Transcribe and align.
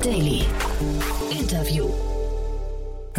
Daily. 0.00 0.39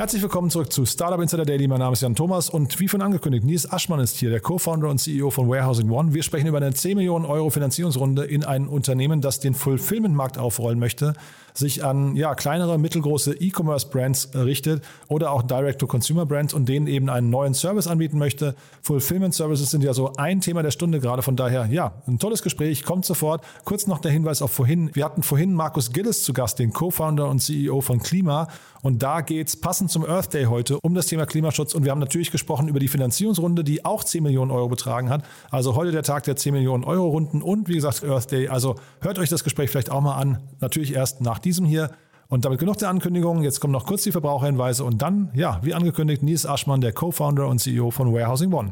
Herzlich 0.01 0.23
willkommen 0.23 0.49
zurück 0.49 0.73
zu 0.73 0.83
Startup 0.83 1.21
Insider 1.21 1.45
Daily. 1.45 1.67
Mein 1.67 1.77
Name 1.77 1.93
ist 1.93 2.01
Jan 2.01 2.15
Thomas 2.15 2.49
und 2.49 2.79
wie 2.79 2.87
von 2.87 3.03
angekündigt, 3.03 3.45
Nils 3.45 3.71
Aschmann 3.71 3.99
ist 3.99 4.17
hier, 4.17 4.31
der 4.31 4.39
Co-Founder 4.39 4.89
und 4.89 4.97
CEO 4.97 5.29
von 5.29 5.47
Warehousing 5.47 5.91
One. 5.91 6.15
Wir 6.15 6.23
sprechen 6.23 6.47
über 6.47 6.57
eine 6.57 6.73
10 6.73 6.97
Millionen 6.97 7.23
Euro 7.23 7.51
Finanzierungsrunde 7.51 8.23
in 8.23 8.43
ein 8.43 8.67
Unternehmen, 8.67 9.21
das 9.21 9.39
den 9.39 9.53
Fulfillment-Markt 9.53 10.39
aufrollen 10.39 10.79
möchte, 10.79 11.13
sich 11.53 11.83
an 11.83 12.15
ja, 12.15 12.33
kleinere, 12.33 12.79
mittelgroße 12.79 13.33
E-Commerce-Brands 13.33 14.31
richtet 14.33 14.83
oder 15.07 15.31
auch 15.31 15.43
Direct-to-Consumer-Brands 15.43 16.55
und 16.55 16.67
denen 16.67 16.87
eben 16.87 17.07
einen 17.07 17.29
neuen 17.29 17.53
Service 17.53 17.85
anbieten 17.85 18.17
möchte. 18.17 18.55
Fulfillment-Services 18.81 19.69
sind 19.69 19.83
ja 19.83 19.93
so 19.93 20.13
ein 20.15 20.41
Thema 20.41 20.63
der 20.63 20.71
Stunde 20.71 20.99
gerade. 20.99 21.21
Von 21.21 21.35
daher, 21.35 21.67
ja, 21.67 21.93
ein 22.07 22.17
tolles 22.17 22.41
Gespräch, 22.41 22.83
kommt 22.83 23.05
sofort. 23.05 23.43
Kurz 23.65 23.85
noch 23.85 23.99
der 23.99 24.11
Hinweis 24.11 24.41
auf 24.41 24.51
vorhin. 24.51 24.89
Wir 24.93 25.05
hatten 25.05 25.21
vorhin 25.21 25.53
Markus 25.53 25.91
Gillis 25.91 26.23
zu 26.23 26.33
Gast, 26.33 26.57
den 26.57 26.73
Co-Founder 26.73 27.29
und 27.29 27.39
CEO 27.39 27.81
von 27.81 27.99
Klima. 28.01 28.47
Und 28.81 29.03
da 29.03 29.21
geht's 29.21 29.55
passend 29.55 29.90
zum 29.91 30.05
Earth 30.05 30.33
Day 30.33 30.45
heute 30.45 30.79
um 30.81 30.93
das 30.95 31.07
Thema 31.07 31.25
Klimaschutz. 31.25 31.75
Und 31.75 31.83
wir 31.83 31.91
haben 31.91 31.99
natürlich 31.99 32.31
gesprochen 32.31 32.67
über 32.67 32.79
die 32.79 32.87
Finanzierungsrunde, 32.87 33.63
die 33.63 33.85
auch 33.85 34.03
10 34.03 34.23
Millionen 34.23 34.51
Euro 34.51 34.69
betragen 34.69 35.09
hat. 35.09 35.23
Also 35.49 35.75
heute 35.75 35.91
der 35.91 36.03
Tag 36.03 36.23
der 36.23 36.35
10 36.35 36.53
Millionen 36.53 36.83
Euro 36.83 37.09
Runden 37.09 37.41
und 37.41 37.67
wie 37.67 37.75
gesagt 37.75 38.03
Earth 38.03 38.31
Day. 38.31 38.47
Also 38.47 38.75
hört 39.01 39.19
euch 39.19 39.29
das 39.29 39.43
Gespräch 39.43 39.69
vielleicht 39.69 39.91
auch 39.91 40.01
mal 40.01 40.15
an. 40.15 40.41
Natürlich 40.59 40.95
erst 40.95 41.21
nach 41.21 41.39
diesem 41.39 41.65
hier. 41.65 41.91
Und 42.29 42.45
damit 42.45 42.59
genug 42.59 42.77
der 42.77 42.87
Ankündigungen. 42.89 43.43
Jetzt 43.43 43.59
kommen 43.59 43.73
noch 43.73 43.85
kurz 43.85 44.03
die 44.03 44.13
Verbraucherhinweise 44.13 44.85
und 44.85 45.01
dann, 45.01 45.31
ja, 45.33 45.59
wie 45.63 45.73
angekündigt, 45.73 46.23
Nils 46.23 46.45
Aschmann, 46.45 46.79
der 46.79 46.93
Co-Founder 46.93 47.45
und 47.47 47.59
CEO 47.59 47.91
von 47.91 48.13
Warehousing 48.13 48.53
One. 48.53 48.71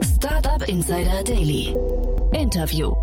Startup 0.00 0.68
Insider 0.68 1.24
Daily. 1.24 1.74
Interview. 2.32 2.94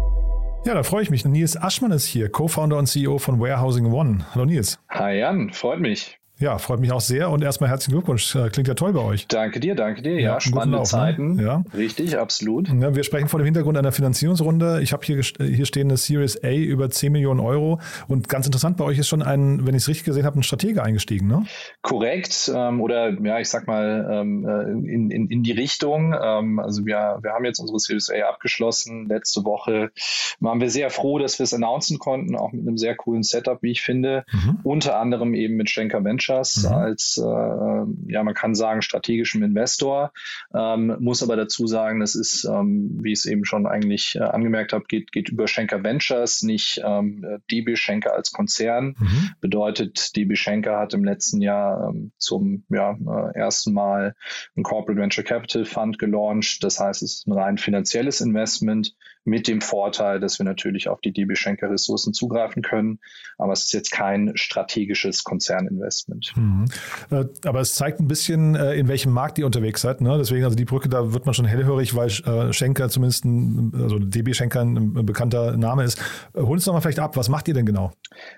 Ja, 0.64 0.76
da 0.76 0.84
freue 0.84 1.02
ich 1.02 1.09
mich. 1.09 1.26
Nils 1.26 1.59
Aschmann 1.59 1.92
ist 1.92 2.06
hier, 2.06 2.30
Co-Founder 2.30 2.78
und 2.78 2.86
CEO 2.86 3.17
von 3.17 3.40
Warehousing 3.40 3.92
One. 3.92 4.28
Hallo 4.31 4.45
Nils. 4.45 4.80
Hi 4.90 5.17
Jan, 5.17 5.52
freut 5.52 5.80
mich. 5.80 6.20
Ja, 6.42 6.58
freut 6.58 6.80
mich 6.80 6.92
auch 6.92 7.02
sehr 7.02 7.30
und 7.30 7.44
erstmal 7.44 7.70
herzlichen 7.70 7.94
Glückwunsch. 7.94 8.36
Äh, 8.36 8.50
klingt 8.50 8.67
ja 8.67 8.73
toll 8.73 8.94
bei 8.94 9.02
euch. 9.02 9.28
Danke 9.28 9.59
dir, 9.59 9.75
danke 9.75 10.02
dir. 10.02 10.16
Ja, 10.16 10.20
ja 10.20 10.42
spannende 10.42 10.78
Lauf, 10.78 10.92
ne? 10.92 11.00
Zeiten. 11.00 11.36
Ne? 11.36 11.44
Ja. 11.44 11.64
Richtig, 11.78 12.17
absolut. 12.17 12.67
Ja, 12.67 12.95
wir 12.95 13.03
sprechen 13.03 13.28
vor 13.28 13.39
dem 13.39 13.45
Hintergrund 13.45 13.78
einer 13.78 13.92
Finanzierungsrunde. 13.92 14.81
Ich 14.81 14.92
habe 14.92 15.06
hier, 15.06 15.22
hier 15.22 15.66
stehen 15.67 15.89
eine 15.89 15.98
Series 15.98 16.44
A 16.44 16.52
über 16.52 16.89
10 16.89 17.11
Millionen 17.11 17.39
Euro 17.39 17.80
und 18.08 18.28
ganz 18.28 18.48
interessant, 18.48 18.78
bei 18.78 18.86
euch 18.86 18.98
ist 18.98 19.08
schon 19.08 19.22
ein, 19.22 19.67
wenn 19.67 19.75
ich 19.75 19.83
es 19.83 19.88
richtig 19.88 20.06
gesehen 20.06 20.25
habe, 20.25 20.39
ein 20.39 20.42
Stratege 20.44 20.81
eingestiegen, 20.81 21.28
ne? 21.28 21.45
Korrekt 21.83 22.52
ähm, 22.53 22.81
oder 22.81 23.11
ja, 23.22 23.39
ich 23.39 23.50
sag 23.50 23.67
mal 23.67 24.09
ähm, 24.11 24.44
äh, 24.44 24.92
in, 24.92 25.11
in, 25.11 25.28
in 25.28 25.44
die 25.44 25.52
Richtung. 25.52 26.16
Ähm, 26.20 26.58
also 26.58 26.88
wir, 26.88 27.20
wir 27.22 27.33
haben 27.33 27.45
jetzt 27.45 27.59
unsere 27.59 27.78
Series 27.78 28.09
A 28.09 28.28
abgeschlossen. 28.28 29.08
Letzte 29.08 29.45
Woche 29.45 29.92
waren 30.39 30.59
wir 30.59 30.72
sehr 30.72 30.89
froh, 30.89 31.20
dass 31.20 31.38
wir 31.38 31.44
es 31.44 31.53
announcen 31.53 32.00
konnten, 32.00 32.36
auch 32.36 32.52
mit 32.52 32.67
einem 32.67 32.80
sehr 32.80 32.95
coolen 32.95 33.22
Setup, 33.22 33.61
wie 33.61 33.70
ich 33.70 33.83
finde. 33.83 34.26
Mhm. 34.31 34.59
Unter 34.64 35.00
anderem 35.00 35.36
eben 35.36 35.55
mit 35.55 35.70
Schenker 35.70 36.03
Venture 36.03 36.30
Ventures 36.31 36.63
mhm. 36.63 36.71
als, 36.71 37.17
äh, 37.17 38.11
ja, 38.11 38.23
man 38.23 38.33
kann 38.33 38.55
sagen, 38.55 38.81
strategischem 38.81 39.43
Investor. 39.43 40.11
Ähm, 40.53 40.95
muss 40.99 41.23
aber 41.23 41.35
dazu 41.35 41.67
sagen, 41.67 41.99
das 41.99 42.15
ist, 42.15 42.45
ähm, 42.45 42.99
wie 43.01 43.11
ich 43.11 43.19
es 43.19 43.25
eben 43.25 43.45
schon 43.45 43.67
eigentlich 43.67 44.15
äh, 44.15 44.19
angemerkt 44.19 44.73
habe, 44.73 44.85
geht, 44.87 45.11
geht 45.11 45.29
über 45.29 45.47
Schenker 45.47 45.83
Ventures, 45.83 46.43
nicht 46.43 46.81
ähm, 46.83 47.25
DB 47.49 47.75
Schenker 47.75 48.13
als 48.13 48.31
Konzern. 48.31 48.95
Mhm. 48.99 49.29
Bedeutet, 49.39 50.15
DB 50.15 50.35
Schenker 50.35 50.79
hat 50.79 50.93
im 50.93 51.03
letzten 51.03 51.41
Jahr 51.41 51.89
ähm, 51.89 52.11
zum 52.17 52.65
ja, 52.69 52.91
äh, 52.91 53.37
ersten 53.37 53.73
Mal 53.73 54.15
ein 54.55 54.63
Corporate 54.63 54.99
Venture 54.99 55.23
Capital 55.23 55.65
Fund 55.65 55.99
gelauncht. 55.99 56.63
Das 56.63 56.79
heißt, 56.79 57.02
es 57.02 57.17
ist 57.17 57.27
ein 57.27 57.33
rein 57.33 57.57
finanzielles 57.57 58.21
Investment 58.21 58.95
mit 59.23 59.48
dem 59.48 59.61
Vorteil, 59.61 60.20
dass 60.20 60.39
wir 60.39 60.45
natürlich 60.45 60.89
auf 60.89 60.99
die 61.02 61.14
DB 61.14 61.36
Schenker 61.36 61.70
Ressourcen 61.70 62.14
zugreifen 62.14 62.64
können. 62.64 62.99
Aber 63.37 63.54
es 63.54 63.65
ist 63.65 63.73
jetzt 63.73 63.92
kein 63.92 64.32
strategisches 64.36 65.23
Konzerninvestment. 65.23 66.33
Mhm. 66.36 66.65
Äh, 67.11 67.26
aber 67.45 67.59
es 67.59 67.76
zeigt 67.76 67.99
ein 67.99 68.08
bisschen, 68.08 68.55
äh, 68.55 68.73
in 68.73 68.87
welchem 68.87 69.11
Markt 69.11 69.37
ihr 69.37 69.45
unterwegs 69.45 69.82
seid. 69.82 70.02
Ne? 70.02 70.17
Deswegen, 70.17 70.43
also 70.43 70.55
die 70.55 70.65
Brücke, 70.65 70.89
da 70.89 71.14
wird 71.14 71.26
man 71.26 71.33
schon 71.33 71.45
hellhörig, 71.45 71.95
weil 71.95 72.08
äh, 72.08 72.54
Schenker 72.54 72.89
zumindest, 72.89 73.26
ein, 73.26 73.71
also 73.76 73.99
DB 73.99 74.33
Schenker 74.33 74.61
ein 74.61 75.05
bekannter 75.05 75.55
Name 75.58 75.83
ist. 75.83 76.02
Hol 76.36 76.53
uns 76.53 76.65
doch 76.65 76.73
mal 76.73 76.82
vielleicht 76.82 76.99
ab, 76.99 77.15
was 77.15 77.30
macht 77.30 77.48
ihr 77.48 77.53
denn 77.53 77.65
genau? 77.65 77.92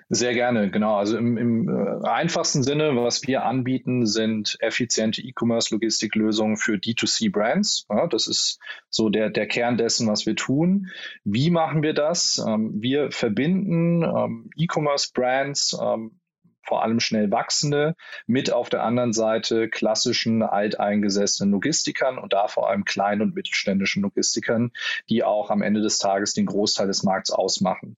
Sehr 0.08 0.34
gerne, 0.34 0.70
genau. 0.70 0.96
Also 0.96 1.16
im, 1.16 1.36
im 1.38 2.04
einfachsten 2.04 2.62
Sinne, 2.62 2.94
was 2.96 3.26
wir 3.26 3.44
anbieten, 3.44 4.06
sind 4.06 4.56
effiziente 4.60 5.22
E-Commerce-Logistiklösungen 5.22 6.56
für 6.56 6.74
D2C-Brands. 6.74 7.86
Ja, 7.88 8.06
das 8.06 8.26
ist 8.26 8.58
so 8.90 9.08
der, 9.08 9.30
der 9.30 9.46
Kern 9.46 9.76
dessen, 9.76 10.08
was 10.08 10.26
wir 10.26 10.36
tun. 10.36 10.73
Wie 11.24 11.50
machen 11.50 11.82
wir 11.82 11.94
das? 11.94 12.42
Ähm, 12.46 12.72
wir 12.80 13.10
verbinden 13.10 14.02
ähm, 14.02 14.50
E-Commerce-Brands, 14.56 15.78
ähm, 15.80 16.20
vor 16.66 16.82
allem 16.82 17.00
schnell 17.00 17.30
wachsende, 17.30 17.94
mit 18.26 18.52
auf 18.52 18.70
der 18.70 18.82
anderen 18.82 19.12
Seite 19.12 19.68
klassischen 19.68 20.42
alteingesessenen 20.42 21.52
Logistikern 21.52 22.18
und 22.18 22.32
da 22.32 22.48
vor 22.48 22.70
allem 22.70 22.84
kleinen 22.84 23.22
und 23.22 23.34
mittelständischen 23.34 24.02
Logistikern, 24.02 24.72
die 25.08 25.24
auch 25.24 25.50
am 25.50 25.62
Ende 25.62 25.82
des 25.82 25.98
Tages 25.98 26.32
den 26.34 26.46
Großteil 26.46 26.86
des 26.86 27.02
Markts 27.02 27.30
ausmachen. 27.30 27.96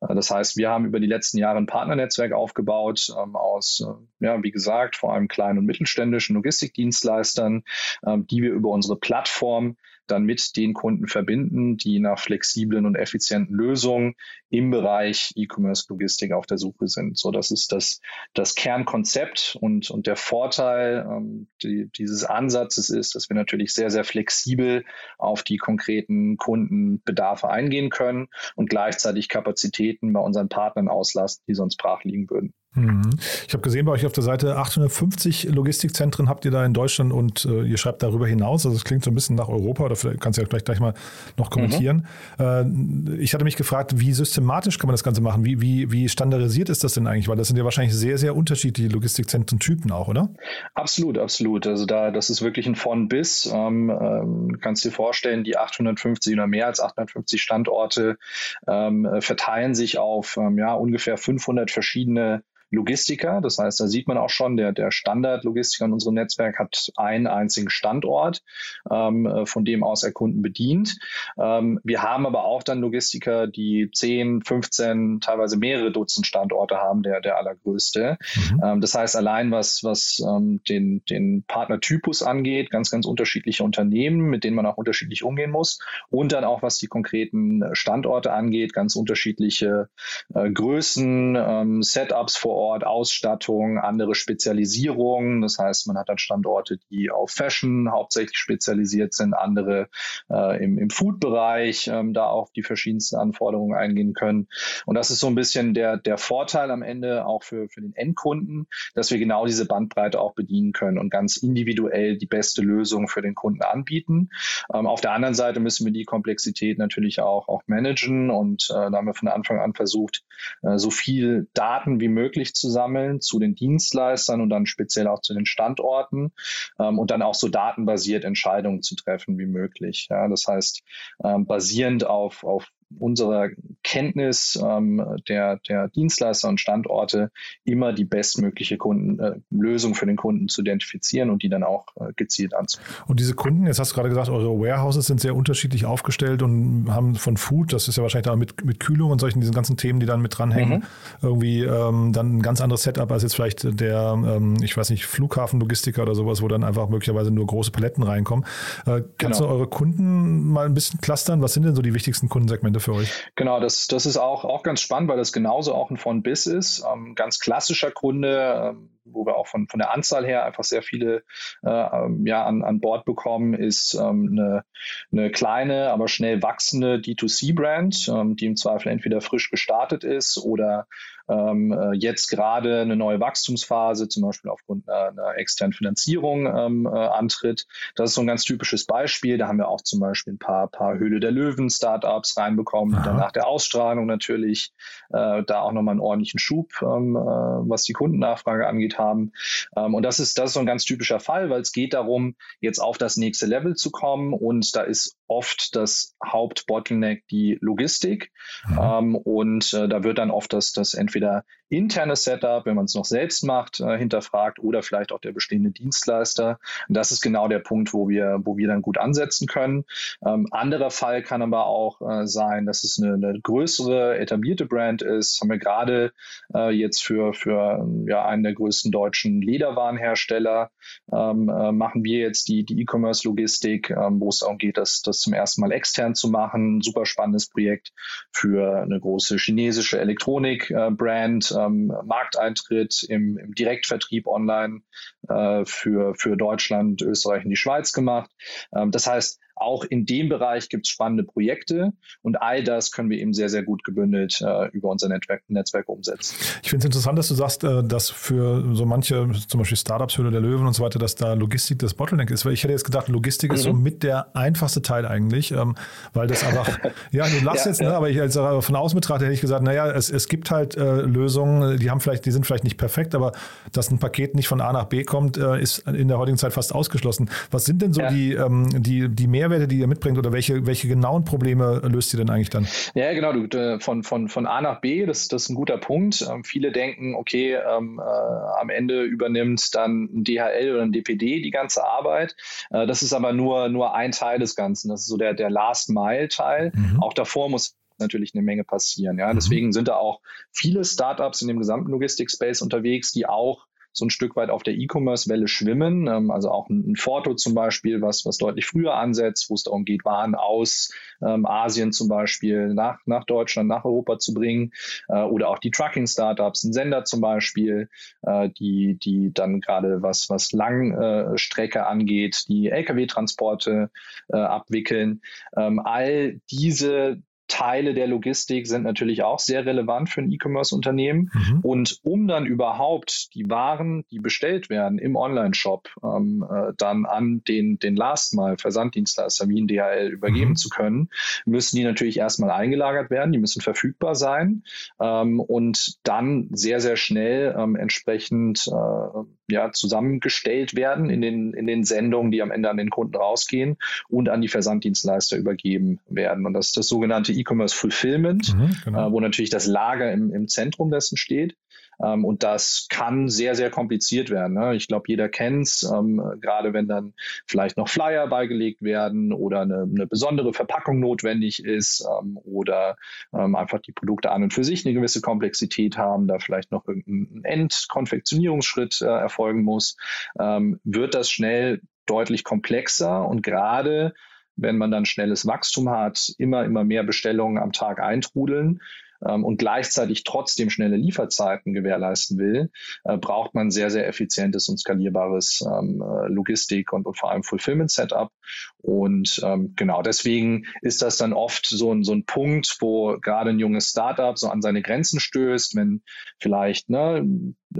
Äh, 0.00 0.14
das 0.14 0.30
heißt, 0.30 0.56
wir 0.56 0.70
haben 0.70 0.86
über 0.86 1.00
die 1.00 1.06
letzten 1.06 1.38
Jahre 1.38 1.58
ein 1.58 1.66
Partnernetzwerk 1.66 2.32
aufgebaut 2.32 3.14
ähm, 3.16 3.36
aus, 3.36 3.86
äh, 3.86 4.24
ja, 4.24 4.42
wie 4.42 4.50
gesagt, 4.50 4.96
vor 4.96 5.12
allem 5.14 5.28
kleinen 5.28 5.58
und 5.58 5.66
mittelständischen 5.66 6.34
Logistikdienstleistern, 6.34 7.62
ähm, 8.06 8.26
die 8.26 8.42
wir 8.42 8.52
über 8.52 8.70
unsere 8.70 8.96
Plattform 8.96 9.76
dann 10.06 10.24
mit 10.24 10.56
den 10.56 10.74
Kunden 10.74 11.06
verbinden, 11.06 11.76
die 11.76 12.00
nach 12.00 12.18
flexiblen 12.18 12.86
und 12.86 12.96
effizienten 12.96 13.54
Lösungen 13.54 14.14
im 14.50 14.70
Bereich 14.70 15.32
E-Commerce-Logistik 15.36 16.32
auf 16.32 16.46
der 16.46 16.58
Suche 16.58 16.88
sind. 16.88 17.18
So, 17.18 17.30
das 17.30 17.50
ist 17.50 17.72
das, 17.72 18.00
das 18.34 18.54
Kernkonzept 18.54 19.56
und, 19.60 19.90
und 19.90 20.06
der 20.06 20.16
Vorteil 20.16 21.06
ähm, 21.08 21.48
die, 21.62 21.90
dieses 21.96 22.24
Ansatzes 22.24 22.90
ist, 22.90 23.14
dass 23.14 23.28
wir 23.28 23.36
natürlich 23.36 23.74
sehr, 23.74 23.90
sehr 23.90 24.04
flexibel 24.04 24.84
auf 25.18 25.42
die 25.42 25.56
konkreten 25.56 26.36
Kundenbedarfe 26.36 27.48
eingehen 27.48 27.90
können 27.90 28.28
und 28.54 28.70
gleichzeitig 28.70 29.28
Kapazitäten 29.28 30.12
bei 30.12 30.20
unseren 30.20 30.48
Partnern 30.48 30.88
auslasten, 30.88 31.44
die 31.48 31.54
sonst 31.54 31.76
brach 31.76 32.04
liegen 32.04 32.28
würden. 32.30 32.54
Mhm. 32.74 33.10
Ich 33.46 33.52
habe 33.52 33.62
gesehen 33.62 33.86
bei 33.86 33.92
euch 33.92 34.04
auf 34.04 34.12
der 34.12 34.24
Seite 34.24 34.56
850 34.56 35.44
Logistikzentren 35.44 36.28
habt 36.28 36.44
ihr 36.44 36.50
da 36.50 36.64
in 36.64 36.72
Deutschland 36.72 37.12
und 37.12 37.44
äh, 37.44 37.62
ihr 37.62 37.78
schreibt 37.78 38.02
darüber 38.02 38.26
hinaus. 38.26 38.66
Also 38.66 38.76
es 38.76 38.84
klingt 38.84 39.04
so 39.04 39.10
ein 39.10 39.14
bisschen 39.14 39.36
nach 39.36 39.48
Europa 39.48 39.84
oder 39.84 39.96
vielleicht 39.96 40.20
kannst 40.20 40.38
du 40.38 40.42
ja 40.42 40.48
gleich, 40.48 40.64
gleich 40.64 40.80
mal 40.80 40.94
noch 41.36 41.50
kommentieren. 41.50 42.06
Mhm. 42.38 43.16
Äh, 43.16 43.22
ich 43.22 43.32
hatte 43.32 43.44
mich 43.44 43.56
gefragt, 43.56 44.00
wie 44.00 44.12
systematisch 44.12 44.78
kann 44.78 44.88
man 44.88 44.94
das 44.94 45.04
Ganze 45.04 45.20
machen? 45.20 45.44
Wie, 45.44 45.60
wie, 45.60 45.92
wie 45.92 46.08
standardisiert 46.08 46.68
ist 46.68 46.82
das 46.82 46.94
denn 46.94 47.06
eigentlich? 47.06 47.28
Weil 47.28 47.36
das 47.36 47.48
sind 47.48 47.56
ja 47.56 47.64
wahrscheinlich 47.64 47.94
sehr, 47.94 48.18
sehr 48.18 48.34
unterschiedliche 48.34 48.88
Logistikzentren-Typen 48.90 49.92
auch, 49.92 50.08
oder? 50.08 50.30
Absolut, 50.74 51.18
absolut. 51.18 51.66
Also 51.66 51.86
da, 51.86 52.10
das 52.10 52.28
ist 52.28 52.42
wirklich 52.42 52.66
ein 52.66 52.74
von 52.74 53.08
bis. 53.08 53.46
Ähm, 53.46 53.90
ähm, 53.90 54.58
kannst 54.60 54.84
dir 54.84 54.90
vorstellen, 54.90 55.44
die 55.44 55.56
850 55.56 56.34
oder 56.34 56.48
mehr 56.48 56.66
als 56.66 56.80
850 56.80 57.40
Standorte 57.40 58.18
ähm, 58.66 59.08
verteilen 59.20 59.74
sich 59.74 59.98
auf 59.98 60.36
ähm, 60.36 60.58
ja, 60.58 60.74
ungefähr 60.74 61.16
500 61.16 61.70
verschiedene 61.70 62.42
Logistiker. 62.74 63.40
Das 63.40 63.58
heißt, 63.58 63.80
da 63.80 63.86
sieht 63.86 64.08
man 64.08 64.18
auch 64.18 64.30
schon, 64.30 64.56
der, 64.56 64.72
der 64.72 64.90
Standard-Logistiker 64.90 65.86
in 65.86 65.92
unserem 65.92 66.14
Netzwerk 66.14 66.58
hat 66.58 66.92
einen 66.96 67.26
einzigen 67.26 67.70
Standort, 67.70 68.42
ähm, 68.90 69.26
äh, 69.26 69.46
von 69.46 69.64
dem 69.64 69.82
aus 69.82 70.02
er 70.02 70.12
Kunden 70.12 70.42
bedient. 70.42 70.98
Ähm, 71.38 71.80
wir 71.84 72.02
haben 72.02 72.26
aber 72.26 72.44
auch 72.44 72.62
dann 72.62 72.80
Logistiker, 72.80 73.46
die 73.46 73.90
10, 73.92 74.42
15, 74.42 75.20
teilweise 75.20 75.56
mehrere 75.56 75.92
Dutzend 75.92 76.26
Standorte 76.26 76.76
haben, 76.76 77.02
der, 77.02 77.20
der 77.20 77.38
allergrößte. 77.38 78.18
Mhm. 78.36 78.60
Ähm, 78.62 78.80
das 78.80 78.94
heißt, 78.94 79.16
allein 79.16 79.50
was, 79.50 79.82
was 79.82 80.22
ähm, 80.26 80.60
den, 80.68 81.04
den 81.06 81.44
Partnertypus 81.46 82.22
angeht, 82.22 82.70
ganz, 82.70 82.90
ganz 82.90 83.06
unterschiedliche 83.06 83.64
Unternehmen, 83.64 84.20
mit 84.22 84.44
denen 84.44 84.56
man 84.56 84.66
auch 84.66 84.76
unterschiedlich 84.76 85.22
umgehen 85.22 85.50
muss. 85.50 85.78
Und 86.10 86.32
dann 86.32 86.44
auch, 86.44 86.62
was 86.62 86.78
die 86.78 86.86
konkreten 86.86 87.62
Standorte 87.72 88.32
angeht, 88.32 88.72
ganz 88.72 88.96
unterschiedliche 88.96 89.88
äh, 90.34 90.50
Größen, 90.50 91.36
ähm, 91.36 91.82
Setups 91.82 92.36
vor 92.36 92.54
Ort, 92.54 92.63
Ausstattung, 92.72 93.78
andere 93.78 94.14
Spezialisierungen. 94.14 95.42
Das 95.42 95.58
heißt, 95.58 95.86
man 95.86 95.98
hat 95.98 96.08
dann 96.08 96.18
Standorte, 96.18 96.78
die 96.90 97.10
auf 97.10 97.30
Fashion 97.30 97.90
hauptsächlich 97.90 98.38
spezialisiert 98.38 99.14
sind, 99.14 99.34
andere 99.34 99.88
äh, 100.30 100.64
im, 100.64 100.78
im 100.78 100.90
Food-Bereich, 100.90 101.88
ähm, 101.88 102.14
da 102.14 102.26
auf 102.26 102.50
die 102.52 102.62
verschiedensten 102.62 103.16
Anforderungen 103.16 103.76
eingehen 103.76 104.14
können. 104.14 104.48
Und 104.86 104.94
das 104.94 105.10
ist 105.10 105.20
so 105.20 105.26
ein 105.26 105.34
bisschen 105.34 105.74
der, 105.74 105.96
der 105.96 106.18
Vorteil 106.18 106.70
am 106.70 106.82
Ende 106.82 107.26
auch 107.26 107.42
für, 107.42 107.68
für 107.68 107.80
den 107.80 107.94
Endkunden, 107.94 108.66
dass 108.94 109.10
wir 109.10 109.18
genau 109.18 109.46
diese 109.46 109.66
Bandbreite 109.66 110.20
auch 110.20 110.34
bedienen 110.34 110.72
können 110.72 110.98
und 110.98 111.10
ganz 111.10 111.36
individuell 111.36 112.16
die 112.16 112.26
beste 112.26 112.62
Lösung 112.62 113.08
für 113.08 113.22
den 113.22 113.34
Kunden 113.34 113.62
anbieten. 113.62 114.30
Ähm, 114.72 114.86
auf 114.86 115.00
der 115.00 115.12
anderen 115.12 115.34
Seite 115.34 115.60
müssen 115.60 115.84
wir 115.84 115.92
die 115.92 116.04
Komplexität 116.04 116.78
natürlich 116.78 117.20
auch, 117.20 117.48
auch 117.48 117.62
managen 117.66 118.30
und 118.30 118.68
äh, 118.70 118.90
da 118.90 118.92
haben 118.92 119.06
wir 119.06 119.14
von 119.14 119.28
Anfang 119.28 119.58
an 119.60 119.74
versucht, 119.74 120.22
äh, 120.62 120.78
so 120.78 120.90
viel 120.90 121.48
Daten 121.54 122.00
wie 122.00 122.08
möglich 122.08 122.53
zu 122.54 122.70
sammeln 122.70 123.20
zu 123.20 123.38
den 123.38 123.54
Dienstleistern 123.54 124.40
und 124.40 124.50
dann 124.50 124.66
speziell 124.66 125.06
auch 125.08 125.20
zu 125.20 125.34
den 125.34 125.46
Standorten 125.46 126.32
ähm, 126.78 126.98
und 126.98 127.10
dann 127.10 127.22
auch 127.22 127.34
so 127.34 127.48
datenbasiert 127.48 128.24
Entscheidungen 128.24 128.82
zu 128.82 128.94
treffen 128.96 129.38
wie 129.38 129.46
möglich. 129.46 130.08
Ja, 130.10 130.28
das 130.28 130.46
heißt, 130.46 130.82
ähm, 131.24 131.46
basierend 131.46 132.06
auf, 132.06 132.44
auf 132.44 132.68
unserer 132.98 133.50
Kenntnis 133.82 134.58
ähm, 134.62 135.04
der, 135.28 135.58
der 135.68 135.88
Dienstleister 135.88 136.48
und 136.48 136.60
Standorte 136.60 137.30
immer 137.64 137.92
die 137.92 138.04
bestmögliche 138.04 138.76
Kunden, 138.76 139.18
äh, 139.18 139.34
Lösung 139.50 139.94
für 139.94 140.06
den 140.06 140.16
Kunden 140.16 140.48
zu 140.48 140.62
identifizieren 140.62 141.30
und 141.30 141.42
die 141.42 141.48
dann 141.48 141.62
auch 141.62 141.86
äh, 141.96 142.12
gezielt 142.16 142.54
anzubieten. 142.54 142.94
Und 143.06 143.20
diese 143.20 143.34
Kunden, 143.34 143.66
jetzt 143.66 143.78
hast 143.78 143.92
du 143.92 143.94
gerade 143.94 144.08
gesagt, 144.08 144.28
eure 144.28 144.58
Warehouses 144.58 145.06
sind 145.06 145.20
sehr 145.20 145.34
unterschiedlich 145.34 145.84
aufgestellt 145.84 146.42
und 146.42 146.86
haben 146.90 147.14
von 147.16 147.36
Food, 147.36 147.72
das 147.72 147.88
ist 147.88 147.96
ja 147.96 148.02
wahrscheinlich 148.02 148.26
da 148.26 148.36
mit, 148.36 148.64
mit 148.64 148.80
Kühlung 148.80 149.10
und 149.10 149.20
solchen 149.20 149.40
diesen 149.40 149.54
ganzen 149.54 149.76
Themen, 149.76 150.00
die 150.00 150.06
dann 150.06 150.22
mit 150.22 150.38
dranhängen, 150.38 150.80
mhm. 150.80 150.84
irgendwie 151.22 151.62
ähm, 151.62 152.12
dann 152.12 152.38
ein 152.38 152.42
ganz 152.42 152.60
anderes 152.60 152.82
Setup 152.82 153.10
als 153.10 153.22
jetzt 153.22 153.34
vielleicht 153.34 153.80
der, 153.80 154.14
ähm, 154.14 154.56
ich 154.62 154.76
weiß 154.76 154.90
nicht, 154.90 155.06
Flughafenlogistiker 155.06 156.02
oder 156.02 156.14
sowas, 156.14 156.42
wo 156.42 156.48
dann 156.48 156.64
einfach 156.64 156.88
möglicherweise 156.88 157.30
nur 157.30 157.46
große 157.46 157.70
Paletten 157.70 158.02
reinkommen. 158.02 158.44
Äh, 158.86 159.02
kannst 159.18 159.40
genau. 159.40 159.50
du 159.50 159.56
eure 159.56 159.66
Kunden 159.66 160.48
mal 160.48 160.66
ein 160.66 160.74
bisschen 160.74 161.00
clustern? 161.00 161.42
Was 161.42 161.54
sind 161.54 161.64
denn 161.64 161.74
so 161.74 161.82
die 161.82 161.94
wichtigsten 161.94 162.28
Kundensegmente 162.28 162.73
für 162.80 162.94
euch? 162.94 163.10
Genau, 163.34 163.60
das, 163.60 163.86
das 163.86 164.06
ist 164.06 164.16
auch, 164.16 164.44
auch 164.44 164.62
ganz 164.62 164.80
spannend, 164.80 165.08
weil 165.08 165.16
das 165.16 165.32
genauso 165.32 165.74
auch 165.74 165.90
ein 165.90 165.96
von 165.96 166.22
bis 166.22 166.46
ist. 166.46 166.84
Ähm, 166.90 167.14
ganz 167.14 167.38
klassischer 167.38 167.90
Kunde, 167.90 168.74
ähm, 168.74 168.90
wo 169.14 169.26
wir 169.26 169.36
auch 169.36 169.46
von, 169.46 169.68
von 169.68 169.78
der 169.78 169.92
Anzahl 169.92 170.24
her 170.24 170.44
einfach 170.44 170.64
sehr 170.64 170.82
viele 170.82 171.22
äh, 171.62 171.70
ähm, 171.70 172.26
ja, 172.26 172.44
an, 172.44 172.62
an 172.62 172.80
Bord 172.80 173.04
bekommen, 173.04 173.54
ist 173.54 173.94
ähm, 173.94 174.30
eine, 174.32 174.64
eine 175.12 175.30
kleine, 175.30 175.90
aber 175.90 176.08
schnell 176.08 176.42
wachsende 176.42 176.96
D2C-Brand, 176.96 178.08
ähm, 178.08 178.36
die 178.36 178.46
im 178.46 178.56
Zweifel 178.56 178.90
entweder 178.90 179.20
frisch 179.20 179.50
gestartet 179.50 180.04
ist 180.04 180.38
oder 180.38 180.86
ähm, 181.28 181.72
äh, 181.72 181.92
jetzt 181.96 182.28
gerade 182.28 182.82
eine 182.82 182.96
neue 182.96 183.20
Wachstumsphase, 183.20 184.08
zum 184.08 184.22
Beispiel 184.24 184.50
aufgrund 184.50 184.88
einer, 184.88 185.08
einer 185.08 185.38
externen 185.38 185.72
Finanzierung 185.72 186.46
ähm, 186.46 186.86
äh, 186.86 186.90
antritt. 186.90 187.66
Das 187.94 188.10
ist 188.10 188.14
so 188.14 188.20
ein 188.20 188.26
ganz 188.26 188.44
typisches 188.44 188.86
Beispiel. 188.86 189.38
Da 189.38 189.48
haben 189.48 189.58
wir 189.58 189.68
auch 189.68 189.82
zum 189.82 190.00
Beispiel 190.00 190.34
ein 190.34 190.38
paar, 190.38 190.68
paar 190.68 190.98
Höhle 190.98 191.20
der 191.20 191.30
Löwen-Startups 191.30 192.36
reinbekommen, 192.36 192.96
die 192.96 193.02
dann 193.02 193.16
nach 193.16 193.32
der 193.32 193.46
Ausstrahlung 193.46 194.06
natürlich 194.06 194.72
äh, 195.10 195.42
da 195.44 195.60
auch 195.60 195.72
nochmal 195.72 195.92
einen 195.92 196.00
ordentlichen 196.00 196.38
Schub, 196.38 196.70
ähm, 196.82 197.16
äh, 197.16 197.20
was 197.20 197.84
die 197.84 197.92
Kundennachfrage 197.94 198.66
angeht, 198.66 198.98
haben. 199.04 199.32
Ähm, 199.76 199.94
und 199.94 200.02
das 200.02 200.20
ist, 200.20 200.38
das 200.38 200.50
ist 200.50 200.54
so 200.54 200.60
ein 200.60 200.66
ganz 200.66 200.84
typischer 200.84 201.20
Fall, 201.20 201.50
weil 201.50 201.60
es 201.60 201.72
geht 201.72 201.94
darum, 201.94 202.36
jetzt 202.60 202.78
auf 202.78 202.98
das 202.98 203.16
nächste 203.16 203.46
Level 203.46 203.74
zu 203.74 203.90
kommen 203.90 204.32
und 204.32 204.74
da 204.74 204.82
ist 204.82 205.16
oft 205.26 205.74
das 205.76 206.14
Hauptbottleneck 206.24 207.26
die 207.28 207.58
Logistik. 207.60 208.32
Mhm. 208.68 208.78
Ähm, 208.80 209.16
und 209.16 209.72
äh, 209.72 209.88
da 209.88 210.04
wird 210.04 210.18
dann 210.18 210.30
oft 210.30 210.52
das, 210.52 210.72
das 210.72 210.94
entweder 210.94 211.44
interne 211.68 212.16
Setup, 212.16 212.66
wenn 212.66 212.76
man 212.76 212.84
es 212.84 212.94
noch 212.94 213.04
selbst 213.04 213.42
macht, 213.44 213.80
äh, 213.80 213.98
hinterfragt 213.98 214.58
oder 214.58 214.82
vielleicht 214.82 215.12
auch 215.12 215.20
der 215.20 215.32
bestehende 215.32 215.70
Dienstleister. 215.70 216.58
Und 216.88 216.96
das 216.96 217.10
ist 217.10 217.20
genau 217.20 217.48
der 217.48 217.58
Punkt, 217.58 217.92
wo 217.92 218.08
wir, 218.08 218.40
wo 218.44 218.56
wir 218.56 218.68
dann 218.68 218.82
gut 218.82 218.98
ansetzen 218.98 219.46
können. 219.46 219.84
Ähm, 220.24 220.46
anderer 220.50 220.90
Fall 220.90 221.22
kann 221.22 221.42
aber 221.42 221.66
auch 221.66 222.00
äh, 222.00 222.26
sein, 222.26 222.66
dass 222.66 222.84
es 222.84 223.00
eine, 223.02 223.14
eine, 223.14 223.40
größere, 223.40 224.18
etablierte 224.18 224.66
Brand 224.66 225.02
ist. 225.02 225.40
Haben 225.40 225.50
wir 225.50 225.58
gerade 225.58 226.12
äh, 226.54 226.70
jetzt 226.70 227.02
für, 227.02 227.34
für 227.34 227.86
ja, 228.06 228.24
einen 228.24 228.42
der 228.42 228.54
größten 228.54 228.92
deutschen 228.92 229.40
Lederwarenhersteller 229.40 230.70
ähm, 231.12 231.48
äh, 231.48 231.72
machen 231.72 232.04
wir 232.04 232.18
jetzt 232.18 232.48
die, 232.48 232.64
die 232.64 232.80
E-Commerce-Logistik, 232.82 233.90
ähm, 233.90 234.20
wo 234.20 234.28
es 234.28 234.38
darum 234.38 234.58
geht, 234.58 234.76
das, 234.76 235.02
das 235.14 235.20
zum 235.20 235.32
ersten 235.32 235.60
Mal 235.60 235.72
extern 235.72 236.14
zu 236.14 236.28
machen. 236.28 236.80
Super 236.80 237.06
spannendes 237.06 237.48
Projekt 237.48 237.92
für 238.32 238.82
eine 238.82 239.00
große 239.00 239.36
chinesische 239.36 239.98
Elektronik-Brand, 239.98 241.50
äh, 241.50 241.54
ähm, 241.54 241.92
Markteintritt 242.04 243.04
im, 243.08 243.38
im 243.38 243.52
Direktvertrieb 243.52 244.26
online 244.26 244.80
äh, 245.28 245.64
für, 245.64 246.14
für 246.14 246.36
Deutschland, 246.36 247.02
Österreich 247.02 247.44
und 247.44 247.50
die 247.50 247.56
Schweiz 247.56 247.92
gemacht. 247.92 248.30
Ähm, 248.74 248.90
das 248.90 249.06
heißt, 249.06 249.40
auch 249.56 249.84
in 249.84 250.06
dem 250.06 250.28
Bereich 250.28 250.68
gibt 250.68 250.86
es 250.86 250.90
spannende 250.90 251.24
Projekte 251.24 251.92
und 252.22 252.40
all 252.40 252.62
das 252.64 252.90
können 252.90 253.10
wir 253.10 253.18
eben 253.18 253.32
sehr, 253.32 253.48
sehr 253.48 253.62
gut 253.62 253.84
gebündelt 253.84 254.40
äh, 254.40 254.68
über 254.68 254.90
unser 254.90 255.08
Netzwerk, 255.08 255.42
Netzwerk 255.48 255.88
umsetzen. 255.88 256.36
Ich 256.62 256.70
finde 256.70 256.84
es 256.84 256.86
interessant, 256.86 257.18
dass 257.18 257.28
du 257.28 257.34
sagst, 257.34 257.64
äh, 257.64 257.82
dass 257.82 258.10
für 258.10 258.74
so 258.74 258.86
manche, 258.86 259.28
zum 259.46 259.58
Beispiel 259.58 259.76
Startups, 259.76 260.18
Höhle 260.18 260.30
der 260.30 260.40
Löwen 260.40 260.66
und 260.66 260.74
so 260.74 260.82
weiter, 260.82 260.98
dass 260.98 261.14
da 261.14 261.34
Logistik 261.34 261.78
das 261.78 261.94
Bottleneck 261.94 262.30
ist. 262.30 262.44
Weil 262.44 262.52
ich 262.52 262.62
hätte 262.62 262.72
jetzt 262.72 262.84
gedacht, 262.84 263.08
Logistik 263.08 263.50
mhm. 263.50 263.56
ist 263.56 263.62
so 263.62 263.72
mhm. 263.72 263.82
mit 263.82 264.02
der 264.02 264.34
einfachste 264.36 264.82
Teil 264.82 265.06
eigentlich, 265.06 265.52
ähm, 265.52 265.74
weil 266.12 266.26
das 266.26 266.44
einfach, 266.44 266.78
ja, 267.12 267.26
du 267.28 267.44
lachst 267.44 267.66
ja, 267.66 267.70
jetzt, 267.70 267.80
ne, 267.80 267.88
ja. 267.88 267.96
Aber 267.96 268.10
ich 268.10 268.20
als 268.20 268.34
von 268.34 268.76
außen 268.76 268.96
betrachtet 268.96 269.26
hätte 269.26 269.34
ich 269.34 269.40
gesagt, 269.40 269.62
naja, 269.62 269.90
es, 269.90 270.10
es 270.10 270.28
gibt 270.28 270.50
halt 270.50 270.76
äh, 270.76 271.02
Lösungen, 271.02 271.78
die 271.78 271.90
haben 271.90 272.00
vielleicht, 272.00 272.26
die 272.26 272.30
sind 272.30 272.46
vielleicht 272.46 272.64
nicht 272.64 272.76
perfekt, 272.76 273.14
aber 273.14 273.32
dass 273.72 273.90
ein 273.90 273.98
Paket 273.98 274.34
nicht 274.34 274.48
von 274.48 274.60
A 274.60 274.72
nach 274.72 274.84
B 274.84 275.04
kommt, 275.04 275.36
äh, 275.36 275.60
ist 275.60 275.78
in 275.86 276.08
der 276.08 276.18
heutigen 276.18 276.38
Zeit 276.38 276.52
fast 276.52 276.74
ausgeschlossen. 276.74 277.30
Was 277.50 277.64
sind 277.64 277.82
denn 277.82 277.92
so 277.92 278.00
ja. 278.00 278.10
die, 278.10 278.32
ähm, 278.32 278.82
die, 278.82 279.08
die 279.08 279.26
mehr 279.26 279.43
Mehrwerte, 279.48 279.68
die 279.68 279.78
ihr 279.78 279.86
mitbringt 279.86 280.18
oder 280.18 280.32
welche, 280.32 280.66
welche 280.66 280.88
genauen 280.88 281.24
Probleme 281.24 281.80
löst 281.84 282.12
ihr 282.14 282.18
denn 282.18 282.30
eigentlich 282.30 282.50
dann? 282.50 282.66
Ja, 282.94 283.12
genau, 283.12 283.32
du, 283.32 283.78
von, 283.80 284.02
von, 284.02 284.28
von 284.28 284.46
A 284.46 284.60
nach 284.60 284.80
B, 284.80 285.06
das, 285.06 285.28
das 285.28 285.44
ist 285.44 285.48
ein 285.50 285.54
guter 285.54 285.78
Punkt. 285.78 286.26
Ähm, 286.28 286.44
viele 286.44 286.72
denken, 286.72 287.14
okay, 287.14 287.54
ähm, 287.54 288.00
äh, 288.00 288.60
am 288.60 288.70
Ende 288.70 289.02
übernimmt 289.02 289.74
dann 289.74 290.08
ein 290.12 290.24
DHL 290.24 290.72
oder 290.72 290.82
ein 290.82 290.92
DPD 290.92 291.42
die 291.42 291.50
ganze 291.50 291.84
Arbeit. 291.84 292.36
Äh, 292.70 292.86
das 292.86 293.02
ist 293.02 293.12
aber 293.12 293.32
nur, 293.32 293.68
nur 293.68 293.94
ein 293.94 294.12
Teil 294.12 294.38
des 294.38 294.56
Ganzen. 294.56 294.88
Das 294.88 295.00
ist 295.00 295.06
so 295.06 295.16
der, 295.16 295.34
der 295.34 295.50
Last-Mile-Teil. 295.50 296.72
Mhm. 296.74 297.02
Auch 297.02 297.12
davor 297.12 297.48
muss 297.50 297.76
natürlich 297.98 298.34
eine 298.34 298.42
Menge 298.42 298.64
passieren. 298.64 299.18
Ja, 299.18 299.28
mhm. 299.28 299.36
deswegen 299.36 299.72
sind 299.72 299.88
da 299.88 299.96
auch 299.96 300.20
viele 300.52 300.84
Startups 300.84 301.42
in 301.42 301.48
dem 301.48 301.58
gesamten 301.58 301.90
Logistik-Space 301.90 302.62
unterwegs, 302.62 303.12
die 303.12 303.26
auch 303.26 303.66
so 303.94 304.04
ein 304.04 304.10
Stück 304.10 304.36
weit 304.36 304.50
auf 304.50 304.62
der 304.62 304.74
E-Commerce-Welle 304.74 305.48
schwimmen. 305.48 306.06
Ähm, 306.08 306.30
also 306.30 306.50
auch 306.50 306.68
ein, 306.68 306.92
ein 306.92 306.96
Forto 306.96 307.34
zum 307.34 307.54
Beispiel, 307.54 308.02
was, 308.02 308.26
was 308.26 308.36
deutlich 308.36 308.66
früher 308.66 308.94
ansetzt, 308.94 309.48
wo 309.48 309.54
es 309.54 309.62
darum 309.62 309.84
geht, 309.84 310.04
Waren 310.04 310.34
aus 310.34 310.92
ähm, 311.24 311.46
Asien 311.46 311.92
zum 311.92 312.08
Beispiel 312.08 312.74
nach, 312.74 312.98
nach 313.06 313.24
Deutschland, 313.24 313.68
nach 313.68 313.84
Europa 313.84 314.18
zu 314.18 314.34
bringen. 314.34 314.72
Äh, 315.08 315.22
oder 315.22 315.48
auch 315.48 315.58
die 315.58 315.70
Trucking-Startups, 315.70 316.64
ein 316.64 316.72
Sender 316.72 317.04
zum 317.04 317.20
Beispiel, 317.20 317.88
äh, 318.22 318.50
die, 318.50 318.98
die 318.98 319.32
dann 319.32 319.60
gerade 319.60 320.02
was, 320.02 320.28
was 320.28 320.52
Langstrecke 320.52 321.78
äh, 321.78 321.82
angeht, 321.82 322.44
die 322.48 322.68
Lkw-Transporte 322.68 323.90
äh, 324.28 324.36
abwickeln. 324.36 325.22
Ähm, 325.56 325.78
all 325.78 326.40
diese 326.50 327.22
Teile 327.48 327.94
der 327.94 328.06
Logistik 328.06 328.66
sind 328.66 328.84
natürlich 328.84 329.22
auch 329.22 329.38
sehr 329.38 329.66
relevant 329.66 330.08
für 330.08 330.22
ein 330.22 330.30
E-Commerce-Unternehmen. 330.30 331.30
Mhm. 331.32 331.60
Und 331.60 331.98
um 332.02 332.26
dann 332.26 332.46
überhaupt 332.46 333.34
die 333.34 333.48
Waren, 333.50 334.04
die 334.10 334.18
bestellt 334.18 334.70
werden 334.70 334.98
im 334.98 335.14
Online-Shop, 335.16 335.88
ähm, 336.02 336.44
äh, 336.48 336.72
dann 336.76 337.04
an 337.04 337.42
den, 337.46 337.78
den 337.78 337.96
Last-Mile-Versanddienstleister 337.96 339.48
wie 339.48 339.60
ein 339.60 339.66
DHL 339.66 340.08
übergeben 340.08 340.50
mhm. 340.50 340.56
zu 340.56 340.68
können, 340.68 341.10
müssen 341.44 341.76
die 341.76 341.84
natürlich 341.84 342.18
erstmal 342.18 342.50
eingelagert 342.50 343.10
werden, 343.10 343.32
die 343.32 343.38
müssen 343.38 343.60
verfügbar 343.60 344.14
sein 344.14 344.62
ähm, 345.00 345.40
und 345.40 345.98
dann 346.02 346.48
sehr, 346.52 346.80
sehr 346.80 346.96
schnell 346.96 347.54
ähm, 347.58 347.76
entsprechend 347.76 348.66
äh, 348.68 349.24
ja, 349.48 349.72
zusammengestellt 349.72 350.74
werden 350.74 351.10
in 351.10 351.20
den, 351.20 351.52
in 351.52 351.66
den 351.66 351.84
Sendungen, 351.84 352.30
die 352.30 352.40
am 352.40 352.50
Ende 352.50 352.70
an 352.70 352.76
den 352.76 352.90
Kunden 352.90 353.16
rausgehen 353.16 353.76
und 354.08 354.28
an 354.28 354.40
die 354.40 354.48
Versanddienstleister 354.48 355.36
übergeben 355.36 356.00
werden. 356.08 356.46
Und 356.46 356.54
das 356.54 356.68
ist 356.68 356.76
das 356.76 356.88
sogenannte 356.88 357.32
E-Commerce 357.38 357.74
Fulfillment, 357.74 358.54
mhm, 358.54 358.76
genau. 358.84 359.08
äh, 359.08 359.12
wo 359.12 359.20
natürlich 359.20 359.50
das 359.50 359.66
Lager 359.66 360.12
im, 360.12 360.32
im 360.32 360.48
Zentrum 360.48 360.90
dessen 360.90 361.16
steht. 361.16 361.56
Ähm, 362.02 362.24
und 362.24 362.42
das 362.42 362.86
kann 362.90 363.28
sehr, 363.28 363.54
sehr 363.54 363.70
kompliziert 363.70 364.30
werden. 364.30 364.54
Ne? 364.54 364.74
Ich 364.74 364.88
glaube, 364.88 365.04
jeder 365.08 365.28
kennt 365.28 365.66
es, 365.66 365.82
ähm, 365.82 366.22
gerade 366.40 366.72
wenn 366.72 366.88
dann 366.88 367.14
vielleicht 367.46 367.76
noch 367.76 367.88
Flyer 367.88 368.26
beigelegt 368.26 368.82
werden 368.82 369.32
oder 369.32 369.60
eine, 369.60 369.82
eine 369.82 370.06
besondere 370.06 370.52
Verpackung 370.52 371.00
notwendig 371.00 371.64
ist 371.64 372.06
ähm, 372.20 372.38
oder 372.42 372.96
ähm, 373.32 373.54
einfach 373.54 373.80
die 373.80 373.92
Produkte 373.92 374.30
an 374.30 374.42
und 374.42 374.52
für 374.52 374.64
sich 374.64 374.84
eine 374.84 374.94
gewisse 374.94 375.20
Komplexität 375.20 375.96
haben, 375.96 376.26
da 376.26 376.38
vielleicht 376.38 376.72
noch 376.72 376.86
irgendein 376.86 377.44
Endkonfektionierungsschritt 377.44 379.00
äh, 379.02 379.06
erfolgen 379.06 379.62
muss, 379.62 379.96
ähm, 380.38 380.80
wird 380.84 381.14
das 381.14 381.30
schnell 381.30 381.80
deutlich 382.06 382.44
komplexer 382.44 383.26
und 383.26 383.42
gerade 383.42 384.14
wenn 384.56 384.78
man 384.78 384.90
dann 384.90 385.04
schnelles 385.04 385.46
Wachstum 385.46 385.90
hat, 385.90 386.32
immer, 386.38 386.64
immer 386.64 386.84
mehr 386.84 387.04
Bestellungen 387.04 387.62
am 387.62 387.72
Tag 387.72 388.00
eintrudeln, 388.00 388.80
ähm, 389.26 389.44
und 389.44 389.58
gleichzeitig 389.58 390.24
trotzdem 390.24 390.70
schnelle 390.70 390.96
Lieferzeiten 390.96 391.72
gewährleisten 391.72 392.38
will, 392.38 392.70
äh, 393.04 393.16
braucht 393.16 393.54
man 393.54 393.70
sehr, 393.70 393.90
sehr 393.90 394.06
effizientes 394.06 394.68
und 394.68 394.78
skalierbares 394.78 395.64
ähm, 395.66 396.02
äh, 396.02 396.28
Logistik 396.28 396.92
und, 396.92 397.06
und 397.06 397.18
vor 397.18 397.30
allem 397.30 397.42
Fulfillment-Setup. 397.42 398.30
Und 398.78 399.40
ähm, 399.44 399.74
genau 399.76 400.02
deswegen 400.02 400.66
ist 400.82 401.02
das 401.02 401.16
dann 401.16 401.32
oft 401.32 401.66
so 401.66 401.92
ein, 401.92 402.04
so 402.04 402.12
ein 402.12 402.26
Punkt, 402.26 402.76
wo 402.80 403.18
gerade 403.18 403.50
ein 403.50 403.58
junges 403.58 403.88
Startup 403.90 404.38
so 404.38 404.48
an 404.48 404.62
seine 404.62 404.82
Grenzen 404.82 405.20
stößt, 405.20 405.74
wenn 405.76 406.02
vielleicht 406.38 406.90
ne, 406.90 407.26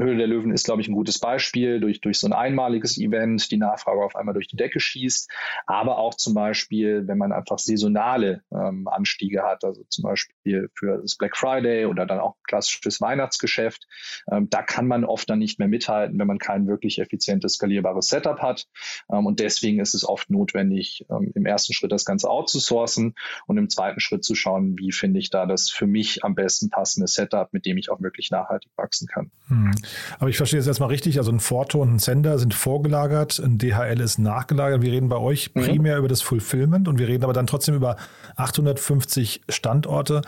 Höhle 0.03 0.17
der 0.17 0.27
Löwen 0.27 0.53
ist, 0.53 0.65
glaube 0.65 0.83
ich, 0.83 0.89
ein 0.89 0.95
gutes 0.95 1.19
Beispiel, 1.19 1.81
durch, 1.81 2.01
durch 2.01 2.19
so 2.19 2.27
ein 2.27 2.33
einmaliges 2.33 2.99
Event 2.99 3.51
die 3.51 3.57
Nachfrage 3.57 4.05
auf 4.05 4.17
einmal 4.17 4.35
durch 4.35 4.49
die 4.49 4.57
Decke 4.57 4.81
schießt, 4.81 5.31
aber 5.67 5.99
auch 5.99 6.15
zum 6.15 6.35
Beispiel, 6.35 7.07
wenn 7.07 7.19
man 7.19 7.33
einfach 7.33 7.59
saisonale 7.59 8.43
ähm, 8.53 8.89
Anstiege 8.89 9.43
hat, 9.43 9.65
also 9.65 9.85
zum 9.89 10.03
Beispiel 10.03 10.69
für 10.75 10.99
das 11.01 11.17
Black 11.17 11.37
Friday 11.37 11.87
oder 11.87 12.07
dann 12.07 12.21
auch 12.21 12.37
klassisches 12.47 13.01
Weihnachtsgeschäft, 13.01 13.87
ähm, 14.31 14.49
da 14.51 14.63
kann 14.63 14.87
man 14.87 15.05
oft 15.05 15.29
dann 15.31 15.39
nicht 15.39 15.59
mehr 15.59 15.69
mithalten, 15.69 16.19
wenn 16.19 16.27
man 16.27 16.39
kein 16.39 16.67
wirklich 16.67 16.99
effizientes, 16.99 17.55
skalierbares 17.55 18.09
Setup 18.09 18.41
hat. 18.41 18.67
Ähm, 19.11 19.27
und 19.27 19.41
deswegen 19.41 19.81
ist 19.81 19.95
es 19.95 20.07
oft 20.07 20.31
notwendig, 20.31 21.07
ähm, 21.11 21.33
im 21.35 21.47
ersten 21.47 21.73
Schritt 21.73 21.93
das 21.93 22.05
Ganze 22.05 22.29
outzusourcen 22.29 23.15
und 23.47 23.59
im 23.59 23.69
zweiten 23.69 24.01
Schritt 24.01 24.25
zu 24.25 24.35
schauen, 24.35 24.77
wie 24.79 24.93
finde 24.93 25.21
ich 25.21 25.31
da 25.31 25.47
das 25.47 25.71
für 25.71 25.87
mich 25.87 26.25
am 26.25 26.35
besten 26.35 26.71
passende 26.71 27.07
Setup, 27.07 27.53
mit 27.53 27.67
dem 27.67 27.77
ich 27.77 27.91
auch 27.91 28.01
wirklich 28.01 28.31
nachhaltig 28.31 28.73
wachsen 28.77 29.07
kann. 29.07 29.31
Hm. 29.49 29.73
Aber 30.19 30.31
ich 30.31 30.37
verstehe 30.37 30.61
es 30.61 30.67
erstmal 30.67 30.89
richtig. 30.89 31.19
Also 31.19 31.31
ein 31.31 31.41
Forto 31.41 31.81
und 31.81 31.95
ein 31.95 31.99
Sender 31.99 32.39
sind 32.39 32.55
vorgelagert, 32.55 33.39
ein 33.39 33.59
DHL 33.59 34.01
ist 34.01 34.19
nachgelagert. 34.19 34.83
Wir 34.83 34.93
reden 34.93 35.09
bei 35.09 35.19
euch 35.19 35.55
mhm. 35.55 35.63
primär 35.63 35.99
über 35.99 36.09
das 36.09 36.23
Fulfillment 36.23 36.89
und 36.89 36.99
wir 36.99 37.09
reden 37.09 37.25
aber 37.25 37.33
dann 37.33 37.47
trotzdem 37.47 37.75
über 37.75 37.97
850 38.37 39.43
Standorte. 39.49 40.23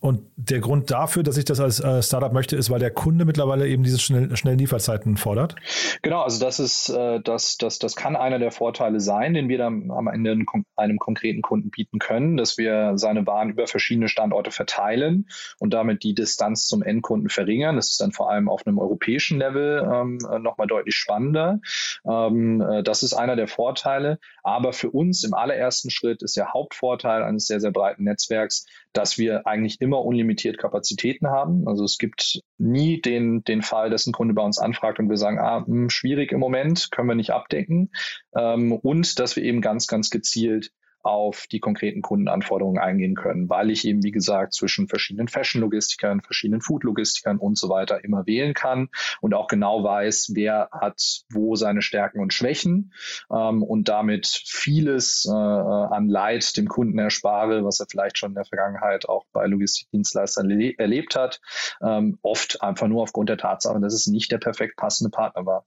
Und 0.00 0.22
der 0.36 0.60
Grund 0.60 0.90
dafür, 0.90 1.22
dass 1.22 1.36
ich 1.36 1.44
das 1.44 1.60
als 1.60 1.78
äh, 1.78 2.02
Startup 2.02 2.32
möchte, 2.32 2.56
ist, 2.56 2.70
weil 2.70 2.80
der 2.80 2.90
Kunde 2.90 3.26
mittlerweile 3.26 3.68
eben 3.68 3.82
diese 3.82 3.98
schnell, 3.98 4.34
schnellen 4.34 4.58
Lieferzeiten 4.58 5.18
fordert. 5.18 5.56
Genau, 6.00 6.22
also 6.22 6.42
das 6.42 6.58
ist, 6.58 6.88
äh, 6.88 7.20
das, 7.20 7.58
das, 7.58 7.78
das 7.78 7.96
kann 7.96 8.16
einer 8.16 8.38
der 8.38 8.50
Vorteile 8.50 9.00
sein, 9.00 9.34
den 9.34 9.50
wir 9.50 9.58
dann 9.58 9.90
am 9.90 10.08
Ende 10.08 10.38
einem 10.76 10.98
konkreten 10.98 11.42
Kunden 11.42 11.68
bieten 11.68 11.98
können, 11.98 12.38
dass 12.38 12.56
wir 12.56 12.92
seine 12.96 13.26
Waren 13.26 13.50
über 13.50 13.66
verschiedene 13.66 14.08
Standorte 14.08 14.50
verteilen 14.50 15.28
und 15.58 15.74
damit 15.74 16.02
die 16.02 16.14
Distanz 16.14 16.66
zum 16.66 16.82
Endkunden 16.82 17.28
verringern. 17.28 17.76
Das 17.76 17.90
ist 17.90 18.00
dann 18.00 18.12
vor 18.12 18.30
allem 18.30 18.48
auf 18.48 18.66
einem 18.66 18.78
europäischen 18.78 19.38
Level 19.38 19.86
ähm, 19.92 20.18
nochmal 20.42 20.66
deutlich 20.66 20.94
spannender. 20.94 21.60
Ähm, 22.08 22.62
äh, 22.62 22.82
das 22.82 23.02
ist 23.02 23.12
einer 23.12 23.36
der 23.36 23.48
Vorteile. 23.48 24.18
Aber 24.42 24.72
für 24.72 24.90
uns 24.90 25.24
im 25.24 25.34
allerersten 25.34 25.90
Schritt 25.90 26.22
ist 26.22 26.36
der 26.38 26.54
Hauptvorteil 26.54 27.22
eines 27.22 27.46
sehr, 27.46 27.60
sehr 27.60 27.70
breiten 27.70 28.04
Netzwerks, 28.04 28.64
dass 28.92 29.18
wir 29.18 29.46
eigentlich 29.46 29.80
immer 29.80 30.04
unlimitiert 30.04 30.58
Kapazitäten 30.58 31.28
haben. 31.28 31.68
Also 31.68 31.84
es 31.84 31.98
gibt 31.98 32.40
nie 32.58 33.00
den, 33.00 33.44
den 33.44 33.62
Fall, 33.62 33.90
dass 33.90 34.06
ein 34.06 34.12
Kunde 34.12 34.34
bei 34.34 34.42
uns 34.42 34.58
anfragt 34.58 34.98
und 34.98 35.08
wir 35.08 35.16
sagen, 35.16 35.38
ah, 35.38 35.60
mh, 35.60 35.66
hm, 35.66 35.90
schwierig 35.90 36.32
im 36.32 36.40
Moment, 36.40 36.90
können 36.90 37.08
wir 37.08 37.14
nicht 37.14 37.30
abdecken. 37.30 37.90
Ähm, 38.36 38.72
und 38.72 39.18
dass 39.18 39.36
wir 39.36 39.42
eben 39.44 39.60
ganz, 39.60 39.86
ganz 39.86 40.10
gezielt 40.10 40.72
auf 41.02 41.46
die 41.50 41.60
konkreten 41.60 42.02
Kundenanforderungen 42.02 42.80
eingehen 42.80 43.14
können, 43.14 43.48
weil 43.48 43.70
ich 43.70 43.86
eben, 43.86 44.02
wie 44.02 44.10
gesagt, 44.10 44.54
zwischen 44.54 44.88
verschiedenen 44.88 45.28
Fashion-Logistikern, 45.28 46.20
verschiedenen 46.20 46.60
Food-Logistikern 46.60 47.38
und 47.38 47.56
so 47.56 47.68
weiter 47.68 48.04
immer 48.04 48.26
wählen 48.26 48.54
kann 48.54 48.88
und 49.20 49.34
auch 49.34 49.48
genau 49.48 49.82
weiß, 49.82 50.32
wer 50.34 50.68
hat 50.72 51.00
wo 51.30 51.56
seine 51.56 51.82
Stärken 51.82 52.20
und 52.20 52.34
Schwächen 52.34 52.92
ähm, 53.32 53.62
und 53.62 53.88
damit 53.88 54.26
vieles 54.26 55.26
äh, 55.26 55.32
an 55.32 56.08
Leid 56.08 56.56
dem 56.56 56.68
Kunden 56.68 56.98
erspare, 56.98 57.64
was 57.64 57.80
er 57.80 57.86
vielleicht 57.88 58.18
schon 58.18 58.30
in 58.30 58.34
der 58.34 58.44
Vergangenheit 58.44 59.08
auch 59.08 59.24
bei 59.32 59.46
Logistikdienstleistern 59.46 60.50
erlebt 60.50 61.16
hat, 61.16 61.40
ähm, 61.82 62.18
oft 62.22 62.62
einfach 62.62 62.88
nur 62.88 63.02
aufgrund 63.02 63.28
der 63.28 63.38
Tatsache, 63.38 63.80
dass 63.80 63.94
es 63.94 64.06
nicht 64.06 64.30
der 64.32 64.38
perfekt 64.38 64.76
passende 64.76 65.10
Partner 65.10 65.46
war. 65.46 65.64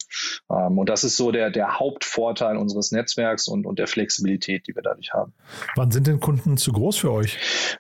Ähm, 0.52 0.78
und 0.78 0.90
das 0.90 1.04
ist 1.04 1.18
so 1.18 1.32
der, 1.32 1.50
der 1.50 1.80
Hauptvorteil 1.80 2.58
unseres 2.58 2.92
Netzwerks 2.92 3.48
und, 3.48 3.66
und 3.66 3.80
der 3.80 3.88
Flexibilität, 3.88 4.68
die 4.68 4.76
wir 4.76 4.84
dadurch 4.84 5.14
haben 5.14 5.23
haben. 5.24 5.34
Wann 5.76 5.92
sind 5.92 6.08
denn 6.08 6.20
Kunden 6.20 6.58
zu 6.58 6.72
groß 6.72 6.98
für 6.98 7.12
euch? 7.12 7.38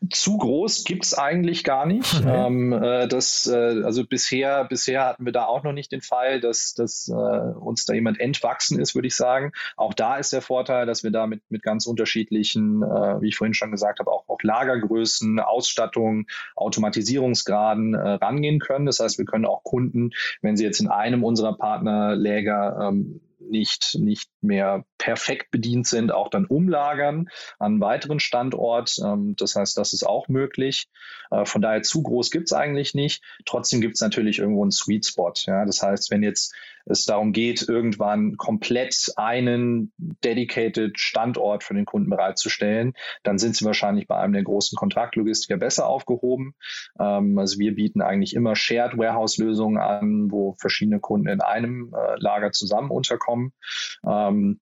Zu 0.10 0.38
groß 0.38 0.84
gibt 0.84 1.06
es 1.06 1.14
eigentlich 1.14 1.64
gar 1.64 1.86
nicht. 1.86 2.14
Okay. 2.24 2.48
Ähm, 2.48 2.72
äh, 2.72 3.08
das, 3.08 3.48
äh, 3.48 3.84
also 3.84 4.06
bisher, 4.06 4.64
bisher 4.66 5.06
hatten 5.06 5.26
wir 5.26 5.34
da 5.34 5.46
auch 5.46 5.64
noch 5.64 5.74
nicht 5.74 5.92
den 5.92 6.02
Fall, 6.02 6.40
dass, 6.40 6.74
dass 6.74 7.10
äh, 7.10 7.14
uns 7.14 7.86
da 7.86 7.94
jemand 7.94 8.20
entwachsen 8.20 8.80
ist, 8.80 8.96
würde 8.96 9.08
ich 9.08 9.16
sagen. 9.16 9.52
Auch 9.76 9.94
da 9.94 10.16
ist 10.16 10.32
der 10.32 10.42
Vorteil, 10.42 10.86
dass 10.86 11.04
wir 11.04 11.12
da 11.12 11.28
mit, 11.28 11.42
mit 11.50 11.62
ganz 11.62 11.86
unterschiedlichen, 11.86 12.82
äh, 12.82 13.22
wie 13.22 13.28
ich 13.28 13.36
vorhin 13.36 13.54
schon 13.54 13.72
gesagt 13.72 14.00
habe, 14.00 14.12
auch, 14.12 14.24
auch 14.30 14.42
Lagergrößen, 14.42 15.40
Ausstattung, 15.40 16.28
Automatisierungsgraden 16.56 17.94
äh, 17.94 18.10
rangehen 18.12 18.60
können. 18.60 18.86
Das 18.86 19.00
heißt, 19.00 19.18
wir 19.18 19.26
können 19.26 19.46
auch 19.46 19.64
Kunden, 19.64 20.12
wenn 20.42 20.56
sie 20.56 20.64
jetzt 20.64 20.80
in 20.80 20.88
einem 20.88 21.24
unserer 21.24 21.58
Partnerläger 21.58 22.90
ähm, 22.90 23.22
nicht, 23.50 23.96
nicht 24.00 24.30
mehr 24.42 24.86
perfekt 24.98 25.52
bedient 25.52 25.88
sind, 25.88 26.12
auch 26.12 26.30
dann 26.30 26.46
umlagern 26.46 27.30
an 27.60 27.74
einen 27.74 27.82
weiteren 27.82 28.20
Standort. 28.20 28.98
Ähm, 29.04 29.36
das 29.38 29.56
heißt, 29.56 29.78
das 29.78 29.94
ist 29.94 30.04
auch 30.04 30.28
möglich. 30.28 30.88
Äh, 31.32 31.46
von 31.46 31.62
daher 31.62 31.82
zu 31.82 32.04
groß 32.04 32.32
gibt 32.32 32.46
es 32.50 32.54
eigentlich 32.54 32.94
nicht. 32.94 33.24
Trotzdem 33.46 33.82
gibt 33.82 33.96
es 33.96 34.02
natürlich 34.02 34.40
irgendwo 34.40 34.64
einen 34.64 34.72
Sweet 34.72 35.06
Spot. 35.06 35.34
Ja? 35.46 35.66
Das 35.66 35.82
heißt, 35.82 36.12
wenn 36.12 36.24
jetzt 36.24 36.54
es 36.86 37.06
darum 37.06 37.34
geht, 37.34 37.68
irgendwann 37.68 38.38
komplett 38.38 39.12
einen 39.16 39.94
dedicated 39.98 41.00
Standort 41.00 41.64
für 41.64 41.74
den 41.74 41.86
Kunden 41.86 42.10
bereitzustellen, 42.10 42.94
dann 43.24 43.38
sind 43.38 43.56
sie 43.56 43.66
wahrscheinlich 43.66 44.08
bei 44.08 44.18
einem 44.18 44.34
der 44.34 44.44
großen 44.44 44.76
Kontraktlogistiker 44.76 45.58
besser 45.58 45.88
aufgehoben. 45.88 46.56
Ähm, 47.00 47.38
also 47.38 47.60
wir 47.60 47.76
bieten 47.76 48.02
eigentlich 48.02 48.36
immer 48.36 48.56
Shared 48.56 48.98
Warehouse-Lösungen 48.98 49.78
an, 49.78 50.32
wo 50.32 50.54
verschiedene 50.60 51.00
Kunden 51.00 51.28
in 51.28 51.42
einem 51.42 51.94
äh, 51.94 52.16
Lager 52.18 52.52
zusammen 52.52 52.92
unterkommen. 52.92 53.54
Ähm, 54.06 54.60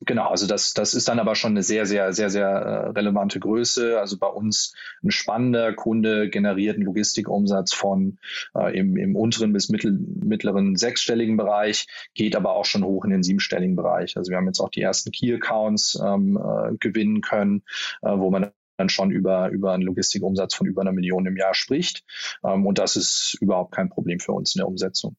Genau, 0.00 0.28
also 0.28 0.46
das, 0.46 0.74
das 0.74 0.94
ist 0.94 1.08
dann 1.08 1.18
aber 1.18 1.34
schon 1.34 1.52
eine 1.52 1.64
sehr, 1.64 1.84
sehr, 1.84 2.12
sehr, 2.12 2.30
sehr 2.30 2.48
äh, 2.48 2.90
relevante 2.90 3.40
Größe. 3.40 3.98
Also 3.98 4.16
bei 4.16 4.28
uns 4.28 4.72
ein 5.02 5.10
spannender 5.10 5.72
Kunde 5.72 6.30
generiert 6.30 6.76
einen 6.76 6.84
Logistikumsatz 6.84 7.74
von 7.74 8.18
äh, 8.54 8.78
im, 8.78 8.96
im 8.96 9.16
unteren 9.16 9.52
bis 9.52 9.70
mittel, 9.70 9.92
mittleren 9.92 10.76
sechsstelligen 10.76 11.36
Bereich, 11.36 11.88
geht 12.14 12.36
aber 12.36 12.54
auch 12.54 12.64
schon 12.64 12.84
hoch 12.84 13.04
in 13.04 13.10
den 13.10 13.24
siebenstelligen 13.24 13.74
Bereich. 13.74 14.16
Also 14.16 14.30
wir 14.30 14.36
haben 14.36 14.46
jetzt 14.46 14.60
auch 14.60 14.70
die 14.70 14.82
ersten 14.82 15.10
Key-Accounts 15.10 16.00
ähm, 16.00 16.38
äh, 16.38 16.76
gewinnen 16.78 17.20
können, 17.20 17.64
äh, 18.02 18.10
wo 18.10 18.30
man 18.30 18.52
dann 18.76 18.88
schon 18.88 19.10
über, 19.10 19.48
über 19.50 19.72
einen 19.72 19.82
Logistikumsatz 19.82 20.54
von 20.54 20.68
über 20.68 20.82
einer 20.82 20.92
Million 20.92 21.26
im 21.26 21.36
Jahr 21.36 21.54
spricht. 21.54 22.04
Ähm, 22.44 22.66
und 22.66 22.78
das 22.78 22.94
ist 22.94 23.36
überhaupt 23.40 23.74
kein 23.74 23.88
Problem 23.88 24.20
für 24.20 24.32
uns 24.32 24.54
in 24.54 24.60
der 24.60 24.68
Umsetzung. 24.68 25.16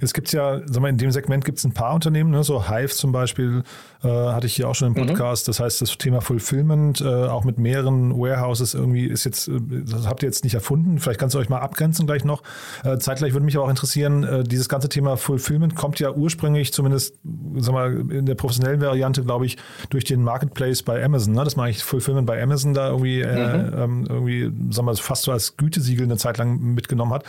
Es 0.00 0.12
gibt 0.12 0.32
ja, 0.32 0.60
sag 0.66 0.80
mal, 0.80 0.88
in 0.88 0.98
dem 0.98 1.10
Segment 1.10 1.44
gibt 1.44 1.58
es 1.58 1.64
ein 1.64 1.72
paar 1.72 1.94
Unternehmen, 1.94 2.30
ne? 2.30 2.42
so 2.42 2.68
Hive 2.68 2.92
zum 2.94 3.12
Beispiel, 3.12 3.62
äh, 4.02 4.08
hatte 4.08 4.46
ich 4.46 4.54
hier 4.54 4.68
auch 4.68 4.74
schon 4.74 4.94
im 4.94 5.00
mhm. 5.00 5.06
Podcast. 5.06 5.46
Mhm. 5.46 5.50
Das 5.50 5.60
heißt, 5.60 5.82
das 5.82 5.98
Thema 5.98 6.20
Fulfillment, 6.20 7.00
äh, 7.00 7.04
auch 7.04 7.44
mit 7.44 7.58
mehreren 7.58 8.18
Warehouses 8.18 8.74
irgendwie 8.74 9.04
ist 9.04 9.24
jetzt, 9.24 9.48
äh, 9.48 9.60
das 9.60 10.06
habt 10.06 10.22
ihr 10.22 10.28
jetzt 10.28 10.44
nicht 10.44 10.54
erfunden. 10.54 10.98
Vielleicht 10.98 11.20
kannst 11.20 11.34
du 11.34 11.38
euch 11.38 11.48
mal 11.48 11.58
abgrenzen 11.58 12.06
gleich 12.06 12.24
noch. 12.24 12.42
Äh, 12.84 12.98
zeitgleich 12.98 13.32
würde 13.32 13.44
mich 13.44 13.56
aber 13.56 13.66
auch 13.66 13.70
interessieren, 13.70 14.24
äh, 14.24 14.44
dieses 14.44 14.68
ganze 14.68 14.88
Thema 14.88 15.16
Fulfillment 15.16 15.76
kommt 15.76 16.00
ja 16.00 16.12
ursprünglich, 16.12 16.72
zumindest, 16.72 17.16
sag 17.56 17.74
mal, 17.74 18.10
in 18.10 18.26
der 18.26 18.34
professionellen 18.34 18.80
Variante, 18.80 19.22
glaube 19.22 19.46
ich, 19.46 19.58
durch 19.90 20.04
den 20.04 20.22
Marketplace 20.22 20.82
bei 20.82 21.04
Amazon, 21.04 21.34
ne? 21.34 21.44
dass 21.44 21.56
man 21.56 21.66
eigentlich 21.66 21.84
Fulfillment 21.84 22.26
bei 22.26 22.42
Amazon 22.42 22.74
da 22.74 22.88
irgendwie, 22.88 23.20
äh, 23.20 23.58
mhm. 23.58 23.78
ähm, 23.78 24.06
irgendwie, 24.08 24.52
sag 24.70 24.84
mal, 24.84 24.96
fast 24.96 25.24
so 25.24 25.32
als 25.32 25.56
Gütesiegel 25.56 26.04
eine 26.04 26.16
Zeit 26.16 26.38
lang 26.38 26.58
mitgenommen 26.58 27.12
hat. 27.12 27.24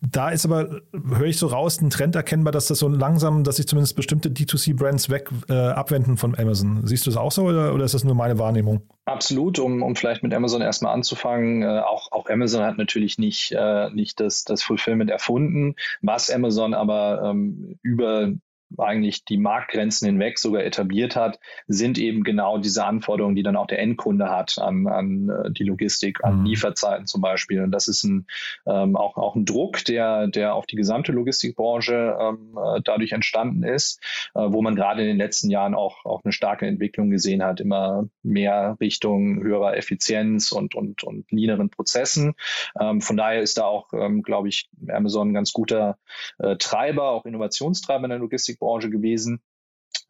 Da 0.00 0.30
ist 0.30 0.44
aber, 0.44 0.80
höre 0.92 1.26
ich 1.26 1.38
so 1.38 1.48
raus, 1.48 1.80
ein 1.80 1.90
Trend 1.90 2.14
erkennbar, 2.14 2.52
dass 2.52 2.68
das 2.68 2.78
so 2.78 2.88
langsam, 2.88 3.42
dass 3.42 3.56
sich 3.56 3.66
zumindest 3.66 3.96
bestimmte 3.96 4.28
D2C-Brands 4.28 5.10
weg 5.10 5.30
äh, 5.48 5.54
abwenden 5.54 6.16
von 6.16 6.38
Amazon. 6.38 6.86
Siehst 6.86 7.06
du 7.06 7.10
das 7.10 7.16
auch 7.16 7.32
so 7.32 7.44
oder, 7.44 7.74
oder 7.74 7.84
ist 7.84 7.94
das 7.94 8.04
nur 8.04 8.14
meine 8.14 8.38
Wahrnehmung? 8.38 8.82
Absolut, 9.06 9.58
um, 9.58 9.82
um 9.82 9.96
vielleicht 9.96 10.22
mit 10.22 10.32
Amazon 10.34 10.60
erstmal 10.60 10.94
anzufangen. 10.94 11.62
Äh, 11.62 11.80
auch, 11.80 12.12
auch 12.12 12.28
Amazon 12.28 12.62
hat 12.62 12.78
natürlich 12.78 13.18
nicht, 13.18 13.52
äh, 13.52 13.90
nicht 13.90 14.20
das, 14.20 14.44
das 14.44 14.62
Fulfillment 14.62 15.10
erfunden. 15.10 15.74
Was 16.00 16.30
Amazon 16.30 16.74
aber 16.74 17.22
ähm, 17.24 17.78
über 17.82 18.32
eigentlich 18.76 19.24
die 19.24 19.38
Marktgrenzen 19.38 20.06
hinweg 20.06 20.38
sogar 20.38 20.62
etabliert 20.64 21.16
hat, 21.16 21.38
sind 21.66 21.98
eben 21.98 22.22
genau 22.22 22.58
diese 22.58 22.84
Anforderungen, 22.84 23.34
die 23.34 23.42
dann 23.42 23.56
auch 23.56 23.66
der 23.66 23.78
Endkunde 23.78 24.28
hat 24.28 24.58
an, 24.58 24.86
an 24.86 25.30
äh, 25.30 25.50
die 25.50 25.64
Logistik, 25.64 26.24
an 26.24 26.40
mhm. 26.40 26.46
Lieferzeiten 26.46 27.06
zum 27.06 27.20
Beispiel. 27.20 27.62
Und 27.62 27.70
das 27.70 27.88
ist 27.88 28.04
ein, 28.04 28.26
ähm, 28.66 28.96
auch, 28.96 29.16
auch 29.16 29.34
ein 29.36 29.44
Druck, 29.44 29.84
der, 29.84 30.26
der 30.26 30.54
auf 30.54 30.66
die 30.66 30.76
gesamte 30.76 31.12
Logistikbranche 31.12 32.16
ähm, 32.20 32.58
äh, 32.58 32.80
dadurch 32.84 33.12
entstanden 33.12 33.62
ist, 33.62 34.02
äh, 34.34 34.40
wo 34.40 34.60
man 34.60 34.74
gerade 34.74 35.00
in 35.02 35.08
den 35.08 35.18
letzten 35.18 35.50
Jahren 35.50 35.74
auch, 35.74 36.04
auch 36.04 36.22
eine 36.24 36.32
starke 36.32 36.66
Entwicklung 36.66 37.10
gesehen 37.10 37.42
hat, 37.42 37.60
immer 37.60 38.08
mehr 38.22 38.76
Richtung 38.80 39.42
höherer 39.42 39.76
Effizienz 39.76 40.52
und, 40.52 40.74
und, 40.74 41.04
und 41.04 41.30
leaneren 41.30 41.70
Prozessen. 41.70 42.34
Ähm, 42.78 43.00
von 43.00 43.16
daher 43.16 43.40
ist 43.40 43.58
da 43.58 43.64
auch, 43.64 43.92
ähm, 43.92 44.22
glaube 44.22 44.48
ich, 44.48 44.68
Amazon 44.88 45.30
ein 45.30 45.34
ganz 45.34 45.52
guter 45.52 45.98
äh, 46.38 46.56
Treiber, 46.56 47.10
auch 47.10 47.24
Innovationstreiber 47.24 48.04
in 48.04 48.10
der 48.10 48.18
Logistik 48.18 48.57
Musikbranche 48.60 48.90
gewesen. 48.90 49.40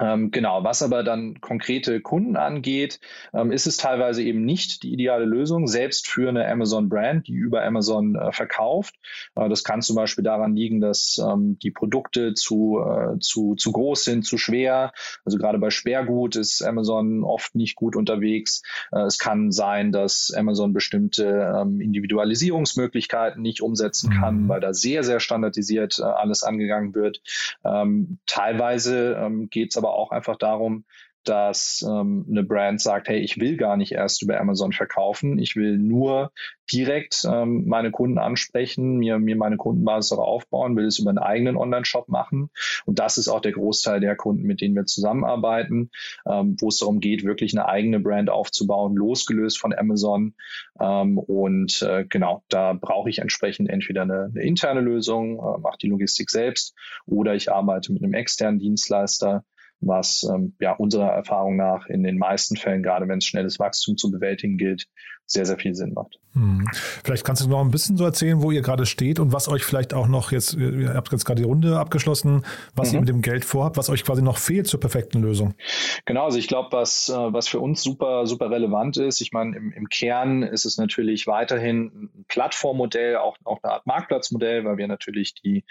Ähm, 0.01 0.31
genau, 0.31 0.65
was 0.65 0.83
aber 0.83 1.03
dann 1.03 1.41
konkrete 1.41 2.01
Kunden 2.01 2.37
angeht, 2.37 3.01
ähm, 3.35 3.51
ist 3.51 3.67
es 3.67 3.77
teilweise 3.77 4.23
eben 4.23 4.45
nicht 4.45 4.83
die 4.83 4.93
ideale 4.93 5.25
Lösung, 5.25 5.67
selbst 5.67 6.07
für 6.07 6.29
eine 6.29 6.47
Amazon-Brand, 6.49 7.27
die 7.27 7.33
über 7.33 7.65
Amazon 7.65 8.15
äh, 8.15 8.33
verkauft. 8.33 8.95
Äh, 9.35 9.49
das 9.49 9.65
kann 9.65 9.83
zum 9.83 9.97
Beispiel 9.97 10.25
daran 10.25 10.55
liegen, 10.55 10.81
dass 10.81 11.19
ähm, 11.19 11.59
die 11.59 11.71
Produkte 11.71 12.35
zu, 12.35 12.81
äh, 12.81 13.19
zu, 13.19 13.55
zu 13.57 13.73
groß 13.73 14.05
sind, 14.05 14.25
zu 14.25 14.39
schwer. 14.39 14.93
Also 15.25 15.39
gerade 15.39 15.59
bei 15.59 15.71
Sperrgut 15.71 16.37
ist 16.37 16.63
Amazon 16.63 17.25
oft 17.25 17.55
nicht 17.55 17.75
gut 17.75 17.97
unterwegs. 17.97 18.63
Äh, 18.93 19.01
es 19.01 19.19
kann 19.19 19.51
sein, 19.51 19.91
dass 19.93 20.33
Amazon 20.37 20.73
bestimmte 20.73 21.55
ähm, 21.61 21.81
Individualisierungsmöglichkeiten 21.81 23.43
nicht 23.43 23.63
umsetzen 23.63 24.11
kann, 24.11 24.43
mhm. 24.45 24.49
weil 24.49 24.61
da 24.61 24.73
sehr, 24.73 25.03
sehr 25.03 25.21
standardisiert 25.21 25.99
äh, 25.99 26.03
alles 26.03 26.43
angegangen 26.43 26.95
wird. 26.95 27.21
Ähm, 27.65 28.19
teilweise 28.27 29.15
ähm, 29.21 29.49
geht 29.51 29.71
es 29.71 29.77
aber 29.77 29.88
aber 29.89 29.97
auch 29.97 30.11
einfach 30.11 30.37
darum, 30.37 30.85
dass 31.25 31.85
ähm, 31.87 32.25
eine 32.29 32.43
Brand 32.43 32.81
sagt, 32.81 33.09
hey, 33.09 33.19
ich 33.19 33.39
will 33.39 33.57
gar 33.57 33.77
nicht 33.77 33.93
erst 33.93 34.23
über 34.23 34.41
Amazon 34.41 34.73
verkaufen, 34.73 35.39
ich 35.39 35.57
will 35.57 35.77
nur 35.77 36.33
direkt 36.73 37.27
ähm, 37.31 37.65
meine 37.67 37.91
Kunden 37.91 38.19
ansprechen, 38.19 38.97
mir, 38.97 39.19
mir 39.19 39.37
meine 39.37 39.57
Kundenbasis 39.57 40.13
auch 40.13 40.27
aufbauen, 40.27 40.77
will 40.77 40.87
es 40.87 40.99
über 40.99 41.11
einen 41.11 41.19
eigenen 41.19 41.57
Online-Shop 41.57 42.09
machen. 42.09 42.51
Und 42.87 42.99
das 42.99 43.19
ist 43.19 43.29
auch 43.29 43.41
der 43.41 43.53
Großteil 43.53 44.01
der 44.01 44.17
Kunden, 44.17 44.45
mit 44.45 44.61
denen 44.61 44.75
wir 44.75 44.87
zusammenarbeiten, 44.87 45.91
ähm, 46.27 46.57
wo 46.61 46.69
es 46.69 46.79
darum 46.79 47.01
geht, 47.01 47.25
wirklich 47.25 47.53
eine 47.53 47.69
eigene 47.69 48.01
Brand 48.01 48.31
aufzubauen, 48.31 48.95
losgelöst 48.97 49.59
von 49.59 49.75
Amazon. 49.75 50.35
Ähm, 50.81 51.19
und 51.19 51.83
äh, 51.83 52.07
genau, 52.09 52.43
da 52.49 52.73
brauche 52.73 53.11
ich 53.11 53.19
entsprechend 53.19 53.69
entweder 53.69 54.03
eine, 54.03 54.31
eine 54.35 54.43
interne 54.43 54.81
Lösung, 54.81 55.39
äh, 55.39 55.59
mache 55.61 55.79
die 55.83 55.89
Logistik 55.89 56.31
selbst, 56.31 56.75
oder 57.07 57.35
ich 57.35 57.53
arbeite 57.53 57.93
mit 57.93 58.03
einem 58.03 58.15
externen 58.15 58.59
Dienstleister, 58.59 59.45
was 59.81 60.29
ähm, 60.33 60.55
ja 60.61 60.73
unserer 60.73 61.11
Erfahrung 61.11 61.57
nach 61.57 61.87
in 61.87 62.03
den 62.03 62.19
meisten 62.19 62.57
Fällen, 62.57 62.83
gerade 62.83 63.09
wenn 63.09 63.19
es 63.19 63.27
schnelles 63.27 63.59
Wachstum 63.59 63.97
zu 63.97 64.11
bewältigen 64.11 64.59
gilt, 64.59 64.87
sehr, 65.29 65.45
sehr 65.45 65.59
viel 65.59 65.75
Sinn 65.75 65.93
macht. 65.93 66.19
Hm. 66.33 66.67
Vielleicht 67.05 67.25
kannst 67.25 67.45
du 67.45 67.49
noch 67.49 67.61
ein 67.61 67.71
bisschen 67.71 67.97
so 67.99 68.05
erzählen, 68.05 68.43
wo 68.43 68.51
ihr 68.51 68.63
gerade 68.63 68.87
steht 68.87 69.21
und 69.21 69.33
was 69.33 69.49
euch 69.49 69.63
vielleicht 69.63 69.93
auch 69.93 70.09
noch 70.09 70.33
jetzt, 70.33 70.55
ihr 70.55 70.95
habt 70.95 71.13
jetzt 71.13 71.27
gerade 71.27 71.43
die 71.43 71.47
Runde 71.47 71.79
abgeschlossen, 71.79 72.45
was 72.75 72.91
mhm. 72.91 72.95
ihr 72.95 73.01
mit 73.01 73.09
dem 73.11 73.23
Geld 73.23 73.45
vorhabt, 73.45 73.77
was 73.77 73.91
euch 73.91 74.05
quasi 74.05 74.23
noch 74.23 74.39
fehlt 74.39 74.67
zur 74.67 74.81
perfekten 74.81 75.21
Lösung. 75.21 75.55
Genau, 76.07 76.25
also 76.25 76.39
ich 76.39 76.49
glaube, 76.49 76.69
was, 76.73 77.11
äh, 77.11 77.15
was 77.15 77.47
für 77.47 77.61
uns 77.61 77.83
super, 77.83 78.27
super 78.27 78.51
relevant 78.51 78.97
ist, 78.97 79.21
ich 79.21 79.33
meine, 79.33 79.57
im, 79.57 79.73
im 79.73 79.89
Kern 79.89 80.43
ist 80.43 80.65
es 80.65 80.79
natürlich 80.79 81.27
weiterhin 81.27 82.11
ein 82.17 82.25
Plattformmodell, 82.29 83.17
auch, 83.17 83.37
auch 83.45 83.63
eine 83.63 83.75
Art 83.75 83.87
Marktplatzmodell, 83.87 84.65
weil 84.65 84.79
wir 84.79 84.89
natürlich 84.89 85.35
die, 85.35 85.65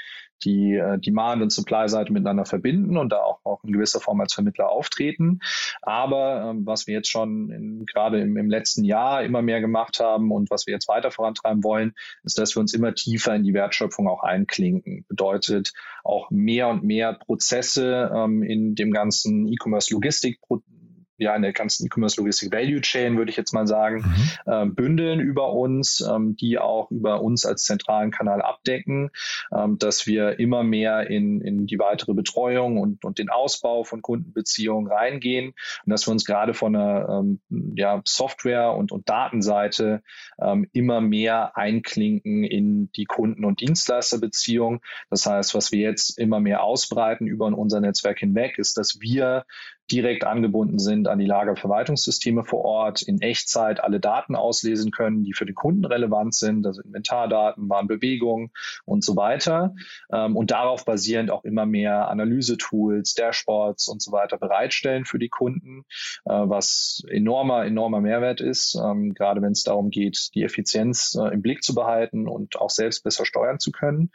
die 0.43 0.75
äh, 0.75 0.99
Demand- 0.99 1.41
und 1.41 1.51
Supply-Seite 1.51 2.13
miteinander 2.13 2.45
verbinden 2.45 2.97
und 2.97 3.11
da 3.11 3.17
auch, 3.17 3.39
auch 3.43 3.63
in 3.63 3.73
gewisser 3.73 3.99
Form 3.99 4.21
als 4.21 4.33
Vermittler 4.33 4.69
auftreten. 4.69 5.39
Aber 5.81 6.49
ähm, 6.49 6.65
was 6.65 6.87
wir 6.87 6.93
jetzt 6.93 7.09
schon 7.09 7.49
in, 7.49 7.85
gerade 7.85 8.21
im, 8.21 8.37
im 8.37 8.49
letzten 8.49 8.83
Jahr 8.83 9.23
immer 9.23 9.41
mehr 9.47 9.61
gemacht 9.61 9.99
haben 9.99 10.31
und 10.31 10.51
was 10.51 10.67
wir 10.67 10.73
jetzt 10.73 10.87
weiter 10.87 11.09
vorantreiben 11.09 11.63
wollen, 11.63 11.93
ist, 12.23 12.37
dass 12.37 12.55
wir 12.55 12.59
uns 12.59 12.73
immer 12.73 12.93
tiefer 12.93 13.33
in 13.33 13.43
die 13.43 13.53
Wertschöpfung 13.53 14.07
auch 14.07 14.21
einklinken. 14.21 15.05
Bedeutet 15.07 15.73
auch 16.03 16.29
mehr 16.29 16.67
und 16.67 16.83
mehr 16.83 17.13
Prozesse 17.13 18.11
ähm, 18.13 18.43
in 18.43 18.75
dem 18.75 18.91
ganzen 18.91 19.47
E-Commerce-Logistik-Prozess 19.47 20.76
ja, 21.17 21.35
in 21.35 21.41
der 21.41 21.53
ganzen 21.53 21.85
E-Commerce-Logistik 21.85 22.51
Value 22.51 22.81
Chain, 22.81 23.17
würde 23.17 23.31
ich 23.31 23.37
jetzt 23.37 23.53
mal 23.53 23.67
sagen, 23.67 24.05
mhm. 24.45 24.51
äh, 24.51 24.65
bündeln 24.65 25.19
über 25.19 25.53
uns, 25.53 26.01
ähm, 26.01 26.35
die 26.35 26.59
auch 26.59 26.91
über 26.91 27.21
uns 27.21 27.45
als 27.45 27.63
zentralen 27.63 28.11
Kanal 28.11 28.41
abdecken, 28.41 29.09
ähm, 29.55 29.77
dass 29.79 30.05
wir 30.05 30.39
immer 30.39 30.63
mehr 30.63 31.09
in, 31.09 31.41
in 31.41 31.65
die 31.65 31.79
weitere 31.79 32.13
Betreuung 32.13 32.77
und, 32.77 33.03
und 33.03 33.19
den 33.19 33.29
Ausbau 33.29 33.83
von 33.83 34.01
Kundenbeziehungen 34.01 34.91
reingehen 34.91 35.53
und 35.85 35.89
dass 35.89 36.07
wir 36.07 36.11
uns 36.11 36.25
gerade 36.25 36.53
von 36.53 36.73
der 36.73 37.07
ähm, 37.09 37.39
ja, 37.75 38.01
Software- 38.05 38.73
und, 38.73 38.91
und 38.91 39.09
Datenseite 39.09 40.03
ähm, 40.39 40.67
immer 40.73 41.01
mehr 41.01 41.57
einklinken 41.57 42.43
in 42.43 42.91
die 42.91 43.05
Kunden- 43.05 43.45
und 43.45 43.61
Dienstleisterbeziehung. 43.61 44.81
Das 45.09 45.25
heißt, 45.25 45.55
was 45.55 45.71
wir 45.71 45.79
jetzt 45.79 46.17
immer 46.19 46.39
mehr 46.39 46.63
ausbreiten 46.63 47.27
über 47.27 47.47
unser 47.47 47.79
Netzwerk 47.79 48.19
hinweg, 48.19 48.57
ist, 48.57 48.77
dass 48.77 48.99
wir 48.99 49.45
direkt 49.91 50.25
angebunden 50.25 50.79
sind 50.79 51.07
an 51.07 51.19
die 51.19 51.25
Lagerverwaltungssysteme 51.25 52.43
vor 52.43 52.65
Ort, 52.65 53.01
in 53.01 53.21
Echtzeit 53.21 53.83
alle 53.83 53.99
Daten 53.99 54.35
auslesen 54.35 54.91
können, 54.91 55.23
die 55.23 55.33
für 55.33 55.45
den 55.45 55.55
Kunden 55.55 55.85
relevant 55.85 56.33
sind, 56.33 56.65
also 56.65 56.81
Inventardaten, 56.81 57.69
Warenbewegung 57.69 58.51
und 58.85 59.03
so 59.03 59.15
weiter. 59.15 59.75
Ähm, 60.11 60.35
und 60.35 60.51
darauf 60.51 60.85
basierend 60.85 61.31
auch 61.31 61.43
immer 61.43 61.65
mehr 61.65 62.09
Analysetools, 62.09 63.13
Dashboards 63.13 63.87
und 63.87 64.01
so 64.01 64.11
weiter 64.11 64.37
bereitstellen 64.37 65.05
für 65.05 65.19
die 65.19 65.29
Kunden, 65.29 65.85
äh, 66.25 66.33
was 66.33 67.03
enormer, 67.09 67.65
enormer 67.65 68.01
Mehrwert 68.01 68.41
ist, 68.41 68.75
ähm, 68.75 69.13
gerade 69.13 69.41
wenn 69.41 69.53
es 69.53 69.63
darum 69.63 69.89
geht, 69.89 70.29
die 70.35 70.43
Effizienz 70.43 71.17
äh, 71.19 71.33
im 71.33 71.41
Blick 71.41 71.63
zu 71.63 71.73
behalten 71.73 72.27
und 72.27 72.59
auch 72.59 72.69
selbst 72.69 73.03
besser 73.03 73.25
steuern 73.25 73.59
zu 73.59 73.71
können. 73.71 74.11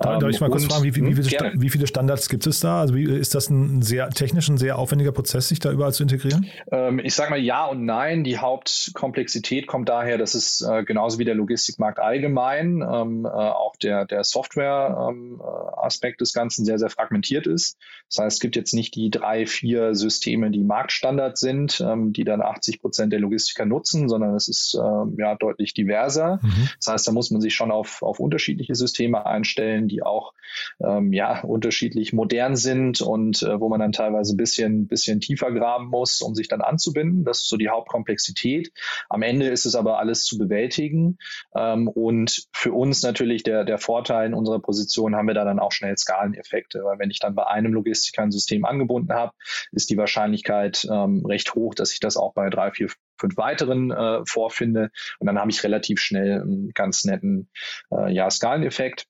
Darf 0.00 0.22
ich 0.28 0.40
mal 0.40 0.50
kurz 0.50 0.64
fragen, 0.64 0.84
wie, 0.84 0.94
wie, 0.94 1.16
wie, 1.16 1.22
viele, 1.22 1.52
wie, 1.56 1.70
viele, 1.70 1.86
Standards 1.86 2.28
gibt 2.28 2.46
es 2.46 2.60
da? 2.60 2.80
Also 2.80 2.94
wie, 2.94 3.04
ist 3.04 3.34
das 3.34 3.50
ein 3.50 3.82
sehr 3.82 4.10
technisch, 4.10 4.48
ein 4.48 4.58
sehr 4.58 4.78
aufwendiger 4.78 5.12
Prozess, 5.16 5.48
sich 5.48 5.58
da 5.58 5.72
überall 5.72 5.92
zu 5.92 6.02
integrieren? 6.02 6.46
Ähm, 6.70 6.98
ich 6.98 7.14
sage 7.14 7.30
mal 7.30 7.40
ja 7.40 7.64
und 7.66 7.84
nein. 7.84 8.22
Die 8.22 8.38
Hauptkomplexität 8.38 9.66
kommt 9.66 9.88
daher, 9.88 10.18
dass 10.18 10.34
es 10.34 10.60
äh, 10.60 10.84
genauso 10.84 11.18
wie 11.18 11.24
der 11.24 11.34
Logistikmarkt 11.34 11.98
allgemein 11.98 12.82
ähm, 12.82 13.24
äh, 13.24 13.28
auch 13.28 13.76
der, 13.76 14.04
der 14.04 14.24
Software-Aspekt 14.24 16.20
ähm, 16.20 16.22
des 16.22 16.32
Ganzen 16.34 16.64
sehr, 16.64 16.78
sehr 16.78 16.90
fragmentiert 16.90 17.46
ist. 17.46 17.78
Das 18.10 18.24
heißt, 18.24 18.36
es 18.36 18.40
gibt 18.40 18.56
jetzt 18.56 18.74
nicht 18.74 18.94
die 18.94 19.10
drei, 19.10 19.46
vier 19.46 19.94
Systeme, 19.94 20.50
die 20.50 20.62
Marktstandard 20.62 21.38
sind, 21.38 21.80
ähm, 21.80 22.12
die 22.12 22.24
dann 22.24 22.42
80 22.42 22.80
Prozent 22.80 23.12
der 23.12 23.20
Logistiker 23.20 23.64
nutzen, 23.64 24.08
sondern 24.08 24.34
es 24.34 24.48
ist 24.48 24.78
ähm, 24.78 25.16
ja 25.18 25.34
deutlich 25.34 25.72
diverser. 25.72 26.40
Mhm. 26.42 26.68
Das 26.78 26.92
heißt, 26.92 27.08
da 27.08 27.12
muss 27.12 27.30
man 27.30 27.40
sich 27.40 27.54
schon 27.54 27.70
auf, 27.70 28.02
auf 28.02 28.20
unterschiedliche 28.20 28.74
Systeme 28.74 29.24
einstellen, 29.24 29.88
die 29.88 30.02
auch 30.02 30.34
ähm, 30.80 31.12
ja 31.12 31.40
unterschiedlich 31.40 32.12
modern 32.12 32.56
sind 32.56 33.00
und 33.00 33.42
äh, 33.42 33.58
wo 33.60 33.68
man 33.68 33.80
dann 33.80 33.92
teilweise 33.92 34.34
ein 34.34 34.36
bisschen, 34.36 34.86
bisschen 34.86 35.05
bisschen 35.06 35.20
tiefer 35.20 35.52
graben 35.52 35.88
muss, 35.88 36.20
um 36.20 36.34
sich 36.34 36.48
dann 36.48 36.60
anzubinden. 36.60 37.24
Das 37.24 37.40
ist 37.40 37.48
so 37.48 37.56
die 37.56 37.68
Hauptkomplexität. 37.68 38.72
Am 39.08 39.22
Ende 39.22 39.48
ist 39.48 39.66
es 39.66 39.74
aber 39.74 39.98
alles 39.98 40.24
zu 40.24 40.38
bewältigen. 40.38 41.18
Ähm, 41.54 41.88
und 41.88 42.46
für 42.52 42.72
uns 42.72 43.02
natürlich 43.02 43.42
der, 43.42 43.64
der 43.64 43.78
Vorteil 43.78 44.26
in 44.26 44.34
unserer 44.34 44.60
Position 44.60 45.14
haben 45.14 45.28
wir 45.28 45.34
da 45.34 45.44
dann 45.44 45.60
auch 45.60 45.72
schnell 45.72 45.96
Skaleneffekte, 45.96 46.82
weil 46.84 46.98
wenn 46.98 47.10
ich 47.10 47.20
dann 47.20 47.34
bei 47.34 47.46
einem 47.46 47.72
Logistiker 47.72 48.22
ein 48.22 48.32
System 48.32 48.64
angebunden 48.64 49.12
habe, 49.12 49.32
ist 49.72 49.90
die 49.90 49.96
Wahrscheinlichkeit 49.96 50.86
ähm, 50.90 51.24
recht 51.24 51.54
hoch, 51.54 51.74
dass 51.74 51.92
ich 51.92 52.00
das 52.00 52.16
auch 52.16 52.34
bei 52.34 52.50
drei, 52.50 52.70
vier, 52.72 52.88
fünf 53.18 53.36
weiteren 53.36 53.90
äh, 53.90 54.24
vorfinde. 54.26 54.90
Und 55.18 55.26
dann 55.26 55.38
habe 55.38 55.50
ich 55.50 55.62
relativ 55.62 56.00
schnell 56.00 56.42
einen 56.42 56.72
ganz 56.74 57.04
netten 57.04 57.48
äh, 57.90 58.12
ja, 58.12 58.28
Skaleneffekt. 58.28 59.06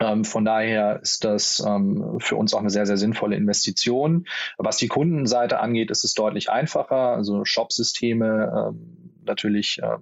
Ähm, 0.00 0.24
von 0.24 0.44
daher 0.44 1.00
ist 1.02 1.24
das 1.24 1.62
ähm, 1.66 2.18
für 2.20 2.36
uns 2.36 2.54
auch 2.54 2.60
eine 2.60 2.70
sehr, 2.70 2.86
sehr 2.86 2.96
sinnvolle 2.96 3.36
Investition. 3.36 4.26
Was 4.56 4.76
die 4.76 4.88
Kundenseite 4.88 5.60
angeht, 5.60 5.90
ist 5.90 6.04
es 6.04 6.14
deutlich 6.14 6.50
einfacher. 6.50 7.14
Also 7.14 7.44
Shop-Systeme 7.44 8.70
ähm, 8.70 9.08
natürlich 9.28 9.80
äh, 9.80 9.98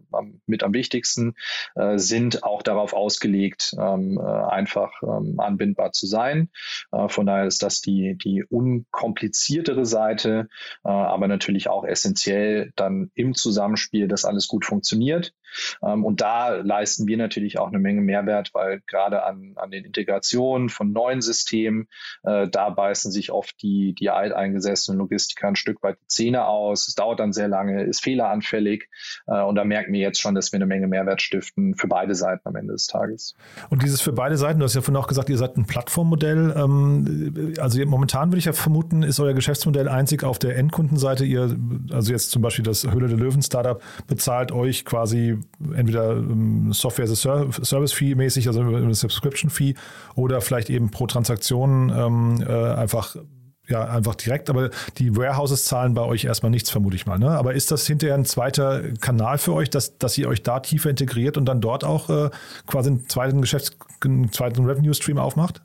mit 0.46 0.62
am 0.62 0.72
wichtigsten, 0.72 1.34
äh, 1.74 1.98
sind 1.98 2.44
auch 2.44 2.62
darauf 2.62 2.94
ausgelegt, 2.94 3.74
ähm, 3.78 4.18
äh, 4.18 4.22
einfach 4.22 4.92
ähm, 5.02 5.38
anbindbar 5.38 5.92
zu 5.92 6.06
sein. 6.06 6.48
Äh, 6.92 7.08
von 7.08 7.26
daher 7.26 7.46
ist 7.46 7.62
das 7.62 7.82
die, 7.82 8.16
die 8.16 8.44
unkompliziertere 8.44 9.84
Seite, 9.84 10.48
äh, 10.84 10.88
aber 10.88 11.28
natürlich 11.28 11.68
auch 11.68 11.84
essentiell 11.84 12.72
dann 12.76 13.10
im 13.14 13.34
Zusammenspiel, 13.34 14.08
dass 14.08 14.24
alles 14.24 14.48
gut 14.48 14.64
funktioniert. 14.64 15.34
Ähm, 15.82 16.04
und 16.04 16.20
da 16.20 16.54
leisten 16.56 17.06
wir 17.06 17.16
natürlich 17.16 17.58
auch 17.58 17.68
eine 17.68 17.78
Menge 17.78 18.00
Mehrwert, 18.00 18.50
weil 18.52 18.80
gerade 18.86 19.24
an, 19.24 19.52
an 19.56 19.70
den 19.70 19.84
Integrationen 19.84 20.68
von 20.68 20.92
neuen 20.92 21.20
Systemen, 21.20 21.88
äh, 22.22 22.48
da 22.48 22.70
beißen 22.70 23.12
sich 23.12 23.32
oft 23.32 23.60
die, 23.62 23.94
die 23.94 24.10
alteingesessenen 24.10 24.98
Logistiker 24.98 25.48
ein 25.48 25.56
Stück 25.56 25.82
weit 25.82 25.98
die 26.02 26.06
Zähne 26.08 26.46
aus. 26.46 26.88
Es 26.88 26.94
dauert 26.94 27.20
dann 27.20 27.32
sehr 27.32 27.48
lange, 27.48 27.84
ist 27.84 28.02
fehleranfällig. 28.02 28.88
Äh, 29.26 29.42
und 29.42 29.56
da 29.56 29.64
merken 29.64 29.92
wir 29.92 30.00
jetzt 30.00 30.20
schon, 30.20 30.34
dass 30.34 30.52
wir 30.52 30.58
eine 30.58 30.66
Menge 30.66 30.86
Mehrwert 30.86 31.22
stiften 31.22 31.74
für 31.74 31.88
beide 31.88 32.14
Seiten 32.14 32.46
am 32.48 32.56
Ende 32.56 32.72
des 32.72 32.86
Tages. 32.86 33.34
Und 33.70 33.82
dieses 33.82 34.00
für 34.00 34.12
beide 34.12 34.36
Seiten, 34.36 34.58
du 34.58 34.64
hast 34.64 34.74
ja 34.74 34.80
vorhin 34.80 35.02
auch 35.02 35.08
gesagt, 35.08 35.28
ihr 35.28 35.38
seid 35.38 35.56
ein 35.56 35.66
Plattformmodell. 35.66 36.54
Ähm, 36.56 37.54
also 37.58 37.84
momentan 37.86 38.30
würde 38.30 38.38
ich 38.38 38.44
ja 38.46 38.52
vermuten, 38.52 39.02
ist 39.02 39.20
euer 39.20 39.34
Geschäftsmodell 39.34 39.88
einzig 39.88 40.24
auf 40.24 40.38
der 40.38 40.56
Endkundenseite. 40.56 41.24
Ihr, 41.24 41.56
also 41.92 42.12
jetzt 42.12 42.30
zum 42.30 42.42
Beispiel 42.42 42.64
das 42.64 42.90
Höhle 42.90 43.08
der 43.08 43.18
Löwen 43.18 43.42
Startup 43.42 43.82
bezahlt 44.06 44.52
euch 44.52 44.84
quasi 44.84 45.35
entweder 45.74 46.12
ähm, 46.12 46.72
Software 46.72 47.04
as 47.04 47.26
a 47.26 47.46
Service 47.64 47.92
Fee 47.92 48.14
mäßig, 48.14 48.46
also 48.48 48.60
eine 48.60 48.94
Subscription 48.94 49.50
Fee 49.50 49.74
oder 50.14 50.40
vielleicht 50.40 50.70
eben 50.70 50.90
pro 50.90 51.06
Transaktion 51.06 51.90
ähm, 51.94 52.44
äh, 52.46 52.52
einfach 52.52 53.16
ja, 53.68 53.84
einfach 53.84 54.14
direkt, 54.14 54.48
aber 54.48 54.70
die 54.98 55.16
Warehouses 55.16 55.64
zahlen 55.64 55.94
bei 55.94 56.02
euch 56.02 56.24
erstmal 56.24 56.50
nichts, 56.50 56.70
vermute 56.70 56.96
ich 56.96 57.06
mal. 57.06 57.18
Ne? 57.18 57.30
Aber 57.30 57.54
ist 57.54 57.70
das 57.70 57.86
hinterher 57.86 58.14
ein 58.14 58.24
zweiter 58.24 58.92
Kanal 59.00 59.38
für 59.38 59.54
euch, 59.54 59.70
dass, 59.70 59.98
dass 59.98 60.16
ihr 60.18 60.28
euch 60.28 60.42
da 60.42 60.60
tiefer 60.60 60.90
integriert 60.90 61.36
und 61.36 61.46
dann 61.46 61.60
dort 61.60 61.82
auch 61.82 62.08
äh, 62.08 62.30
quasi 62.66 62.90
einen 62.90 63.08
zweiten 63.08 63.40
Geschäfts-, 63.40 63.76
einen 64.04 64.30
zweiten 64.30 64.64
Revenue-Stream 64.64 65.18
aufmacht? 65.18 65.62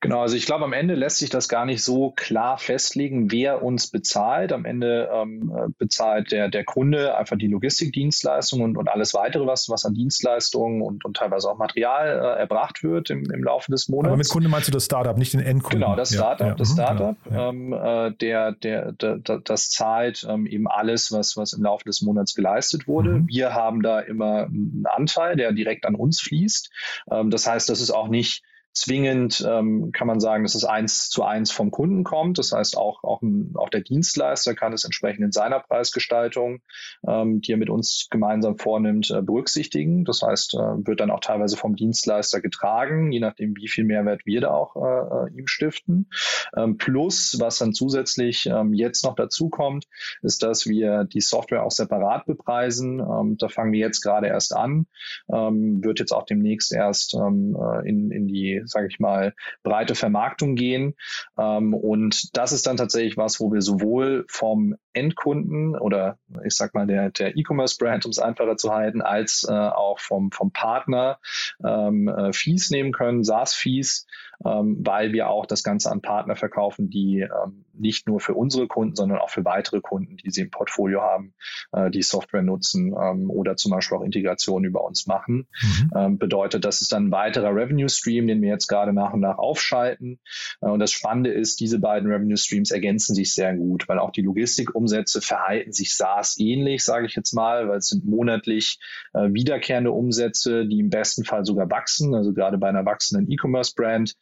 Genau, 0.00 0.20
also 0.20 0.36
ich 0.36 0.46
glaube, 0.46 0.64
am 0.64 0.72
Ende 0.72 0.94
lässt 0.94 1.18
sich 1.18 1.30
das 1.30 1.48
gar 1.48 1.64
nicht 1.64 1.82
so 1.82 2.10
klar 2.10 2.58
festlegen, 2.58 3.30
wer 3.30 3.62
uns 3.62 3.90
bezahlt. 3.90 4.52
Am 4.52 4.64
Ende 4.64 5.08
ähm, 5.12 5.74
bezahlt 5.78 6.32
der, 6.32 6.48
der 6.48 6.64
Kunde 6.64 7.16
einfach 7.16 7.38
die 7.38 7.48
Logistikdienstleistung 7.48 8.60
und, 8.60 8.76
und 8.76 8.88
alles 8.88 9.14
weitere, 9.14 9.46
was, 9.46 9.68
was 9.68 9.84
an 9.84 9.94
Dienstleistungen 9.94 10.82
und, 10.82 11.04
und 11.04 11.16
teilweise 11.16 11.48
auch 11.50 11.56
Material 11.56 12.08
äh, 12.08 12.40
erbracht 12.40 12.82
wird 12.82 13.10
im, 13.10 13.30
im 13.30 13.42
Laufe 13.42 13.70
des 13.70 13.88
Monats. 13.88 14.08
Aber 14.08 14.16
mit 14.18 14.28
Kunde 14.28 14.48
meinst 14.48 14.68
du 14.68 14.72
das 14.72 14.84
Startup, 14.84 15.16
nicht 15.16 15.32
den 15.32 15.40
Endkunden? 15.40 15.80
Genau, 15.80 15.96
das 15.96 16.12
Startup, 16.12 16.48
ja, 16.48 16.54
das 16.54 16.70
mhm, 16.70 16.74
Startup, 16.74 17.16
ja, 17.30 17.48
ähm, 17.48 17.72
äh, 17.72 18.12
der, 18.12 18.52
der, 18.52 18.92
der, 18.92 19.18
das 19.18 19.70
zahlt 19.70 20.26
ähm, 20.28 20.46
eben 20.46 20.68
alles, 20.68 21.12
was, 21.12 21.36
was 21.36 21.52
im 21.52 21.62
Laufe 21.62 21.84
des 21.84 22.02
Monats 22.02 22.34
geleistet 22.34 22.86
wurde. 22.86 23.10
Mhm. 23.10 23.28
Wir 23.28 23.54
haben 23.54 23.82
da 23.82 24.00
immer 24.00 24.44
einen 24.44 24.84
Anteil, 24.86 25.36
der 25.36 25.52
direkt 25.52 25.86
an 25.86 25.94
uns 25.94 26.20
fließt. 26.20 26.70
Ähm, 27.10 27.30
das 27.30 27.46
heißt, 27.46 27.68
das 27.68 27.80
ist 27.80 27.90
auch 27.90 28.08
nicht 28.08 28.42
zwingend 28.76 29.44
ähm, 29.48 29.90
kann 29.92 30.06
man 30.06 30.20
sagen, 30.20 30.44
dass 30.44 30.54
es 30.54 30.64
eins 30.64 31.08
zu 31.08 31.24
eins 31.24 31.50
vom 31.50 31.70
Kunden 31.70 32.04
kommt. 32.04 32.38
Das 32.38 32.52
heißt, 32.52 32.76
auch, 32.76 33.02
auch, 33.04 33.22
auch 33.54 33.70
der 33.70 33.80
Dienstleister 33.80 34.54
kann 34.54 34.74
es 34.74 34.84
entsprechend 34.84 35.24
in 35.24 35.32
seiner 35.32 35.60
Preisgestaltung, 35.60 36.60
ähm, 37.08 37.40
die 37.40 37.52
er 37.52 37.56
mit 37.56 37.70
uns 37.70 38.08
gemeinsam 38.10 38.58
vornimmt, 38.58 39.10
äh, 39.10 39.22
berücksichtigen. 39.22 40.04
Das 40.04 40.20
heißt, 40.20 40.54
äh, 40.54 40.86
wird 40.86 41.00
dann 41.00 41.10
auch 41.10 41.20
teilweise 41.20 41.56
vom 41.56 41.74
Dienstleister 41.74 42.42
getragen, 42.42 43.12
je 43.12 43.20
nachdem, 43.20 43.56
wie 43.56 43.68
viel 43.68 43.84
Mehrwert 43.84 44.26
wir 44.26 44.42
da 44.42 44.50
auch 44.50 44.76
äh, 44.76 44.80
äh 44.80 45.38
ihm 45.38 45.46
stiften. 45.46 46.10
Ähm, 46.54 46.76
plus, 46.76 47.40
was 47.40 47.58
dann 47.58 47.72
zusätzlich 47.72 48.44
ähm, 48.44 48.74
jetzt 48.74 49.04
noch 49.04 49.14
dazu 49.14 49.48
kommt, 49.48 49.86
ist, 50.20 50.42
dass 50.42 50.66
wir 50.66 51.04
die 51.04 51.22
Software 51.22 51.64
auch 51.64 51.70
separat 51.70 52.26
bepreisen. 52.26 53.00
Ähm, 53.00 53.36
da 53.38 53.48
fangen 53.48 53.72
wir 53.72 53.80
jetzt 53.80 54.02
gerade 54.02 54.26
erst 54.26 54.54
an, 54.54 54.86
ähm, 55.32 55.82
wird 55.82 55.98
jetzt 55.98 56.12
auch 56.12 56.26
demnächst 56.26 56.74
erst 56.74 57.14
ähm, 57.14 57.56
äh, 57.58 57.88
in, 57.88 58.10
in 58.10 58.26
die 58.26 58.65
sage 58.66 58.88
ich 58.88 59.00
mal, 59.00 59.34
breite 59.62 59.94
Vermarktung 59.94 60.54
gehen. 60.54 60.94
Ähm, 61.38 61.74
und 61.74 62.36
das 62.36 62.52
ist 62.52 62.66
dann 62.66 62.76
tatsächlich 62.76 63.16
was, 63.16 63.40
wo 63.40 63.52
wir 63.52 63.62
sowohl 63.62 64.24
vom 64.28 64.76
Endkunden 64.92 65.76
oder 65.76 66.18
ich 66.44 66.54
sag 66.54 66.74
mal 66.74 66.86
der, 66.86 67.10
der 67.10 67.36
E-Commerce-Brand, 67.36 68.04
um 68.04 68.10
es 68.10 68.18
einfacher 68.18 68.56
zu 68.56 68.72
halten, 68.72 69.02
als 69.02 69.46
äh, 69.48 69.52
auch 69.52 69.98
vom, 70.00 70.30
vom 70.32 70.52
Partner 70.52 71.18
ähm, 71.64 72.08
äh, 72.08 72.32
Fees 72.32 72.70
nehmen 72.70 72.92
können, 72.92 73.24
SaaS-Fees, 73.24 74.06
ähm, 74.44 74.78
weil 74.80 75.12
wir 75.12 75.28
auch 75.28 75.46
das 75.46 75.62
Ganze 75.62 75.90
an 75.90 76.00
Partner 76.00 76.36
verkaufen, 76.36 76.90
die 76.90 77.20
ähm, 77.20 77.64
nicht 77.72 78.08
nur 78.08 78.20
für 78.20 78.34
unsere 78.34 78.66
Kunden, 78.66 78.96
sondern 78.96 79.18
auch 79.18 79.30
für 79.30 79.44
weitere 79.44 79.80
Kunden, 79.80 80.16
die 80.16 80.30
sie 80.30 80.42
im 80.42 80.50
Portfolio 80.50 81.02
haben, 81.02 81.34
äh, 81.72 81.90
die 81.90 82.02
Software 82.02 82.42
nutzen 82.42 82.94
ähm, 82.98 83.30
oder 83.30 83.56
zum 83.56 83.72
Beispiel 83.72 83.98
auch 83.98 84.02
Integrationen 84.02 84.68
über 84.68 84.84
uns 84.84 85.06
machen. 85.06 85.46
Mhm. 85.62 85.90
Ähm, 85.94 86.18
bedeutet, 86.18 86.64
das 86.64 86.80
ist 86.80 86.92
dann 86.92 87.08
ein 87.08 87.12
weiterer 87.12 87.54
Revenue 87.54 87.88
Stream, 87.88 88.26
den 88.26 88.42
wir 88.42 88.48
jetzt 88.56 88.66
gerade 88.68 88.92
nach 88.92 89.12
und 89.12 89.20
nach 89.20 89.38
aufschalten. 89.38 90.18
Äh, 90.60 90.66
und 90.66 90.80
das 90.80 90.90
Spannende 90.90 91.30
ist, 91.30 91.60
diese 91.60 91.78
beiden 91.78 92.10
Revenue 92.10 92.36
Streams 92.36 92.70
ergänzen 92.70 93.14
sich 93.14 93.32
sehr 93.34 93.54
gut, 93.54 93.88
weil 93.88 93.98
auch 93.98 94.10
die 94.10 94.22
Logistikumsätze 94.22 95.20
verhalten 95.20 95.72
sich 95.72 95.94
SaaS 95.94 96.36
ähnlich, 96.38 96.84
sage 96.84 97.06
ich 97.06 97.14
jetzt 97.14 97.32
mal, 97.32 97.68
weil 97.68 97.78
es 97.78 97.88
sind 97.88 98.04
monatlich 98.04 98.78
äh, 99.12 99.28
wiederkehrende 99.32 99.92
Umsätze, 99.92 100.66
die 100.66 100.80
im 100.80 100.90
besten 100.90 101.24
Fall 101.24 101.44
sogar 101.44 101.70
wachsen. 101.70 102.14
Also 102.14 102.32
gerade 102.32 102.58
bei 102.58 102.68
einer 102.68 102.84
wachsenden 102.84 103.30
E-Commerce-Brand 103.30 104.14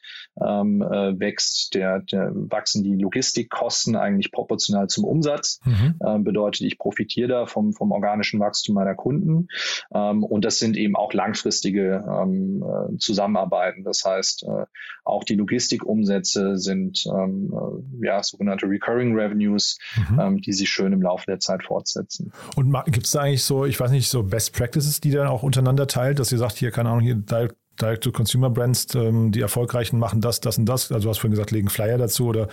ähm, 0.44 0.82
äh, 0.82 1.18
wächst 1.18 1.74
der, 1.74 2.00
der 2.00 2.32
wachsen 2.34 2.82
die 2.82 2.96
Logistikkosten 2.96 3.96
eigentlich 3.96 4.32
proportional 4.32 4.88
zum 4.88 5.04
Umsatz. 5.04 5.60
Mhm. 5.64 5.98
Ähm, 6.04 6.24
bedeutet, 6.24 6.62
ich 6.62 6.78
profitiere 6.78 7.28
da 7.28 7.46
vom, 7.46 7.72
vom 7.72 7.92
organischen 7.92 8.40
Wachstum 8.40 8.74
meiner 8.74 8.94
Kunden. 8.94 9.48
Ähm, 9.94 10.24
und 10.24 10.44
das 10.44 10.58
sind 10.58 10.76
eben 10.76 10.96
auch 10.96 11.12
langfristige 11.12 12.04
ähm, 12.06 12.62
äh, 12.62 12.96
Zusammenarbeiten. 12.98 13.84
Das 13.84 14.04
heißt, 14.04 14.23
äh, 14.42 14.66
auch 15.04 15.24
die 15.24 15.34
Logistikumsätze 15.34 16.56
sind 16.56 17.04
ähm, 17.06 17.52
äh, 17.52 18.06
ja 18.06 18.22
sogenannte 18.22 18.66
Recurring 18.66 19.14
Revenues, 19.14 19.78
mhm. 19.96 20.18
Ähm, 20.18 20.40
die 20.40 20.52
sich 20.52 20.68
schön 20.68 20.92
im 20.92 21.02
Laufe 21.02 21.26
der 21.26 21.40
Zeit 21.40 21.64
fortsetzen. 21.64 22.32
Und 22.56 22.74
gibt 22.86 23.06
es 23.06 23.12
da 23.12 23.20
eigentlich 23.20 23.44
so, 23.44 23.64
ich 23.64 23.78
weiß 23.78 23.90
nicht, 23.90 24.08
so 24.08 24.22
Best 24.22 24.52
Practices, 24.52 25.00
die 25.00 25.10
dann 25.10 25.26
auch 25.26 25.42
untereinander 25.42 25.86
teilt, 25.86 26.18
dass 26.18 26.32
ihr 26.32 26.38
sagt, 26.38 26.56
hier, 26.56 26.70
keine 26.70 26.90
Ahnung, 26.90 27.02
hier 27.02 27.16
Direct-to-Consumer-Brands, 27.80 28.94
ähm, 28.94 29.32
die 29.32 29.40
erfolgreichen 29.40 29.98
machen 29.98 30.20
das, 30.20 30.40
das 30.40 30.58
und 30.58 30.66
das. 30.66 30.92
Also 30.92 31.04
du 31.04 31.10
hast 31.10 31.18
vorhin 31.18 31.32
gesagt, 31.32 31.50
legen 31.50 31.68
Flyer 31.68 31.98
dazu 31.98 32.26
oder 32.26 32.48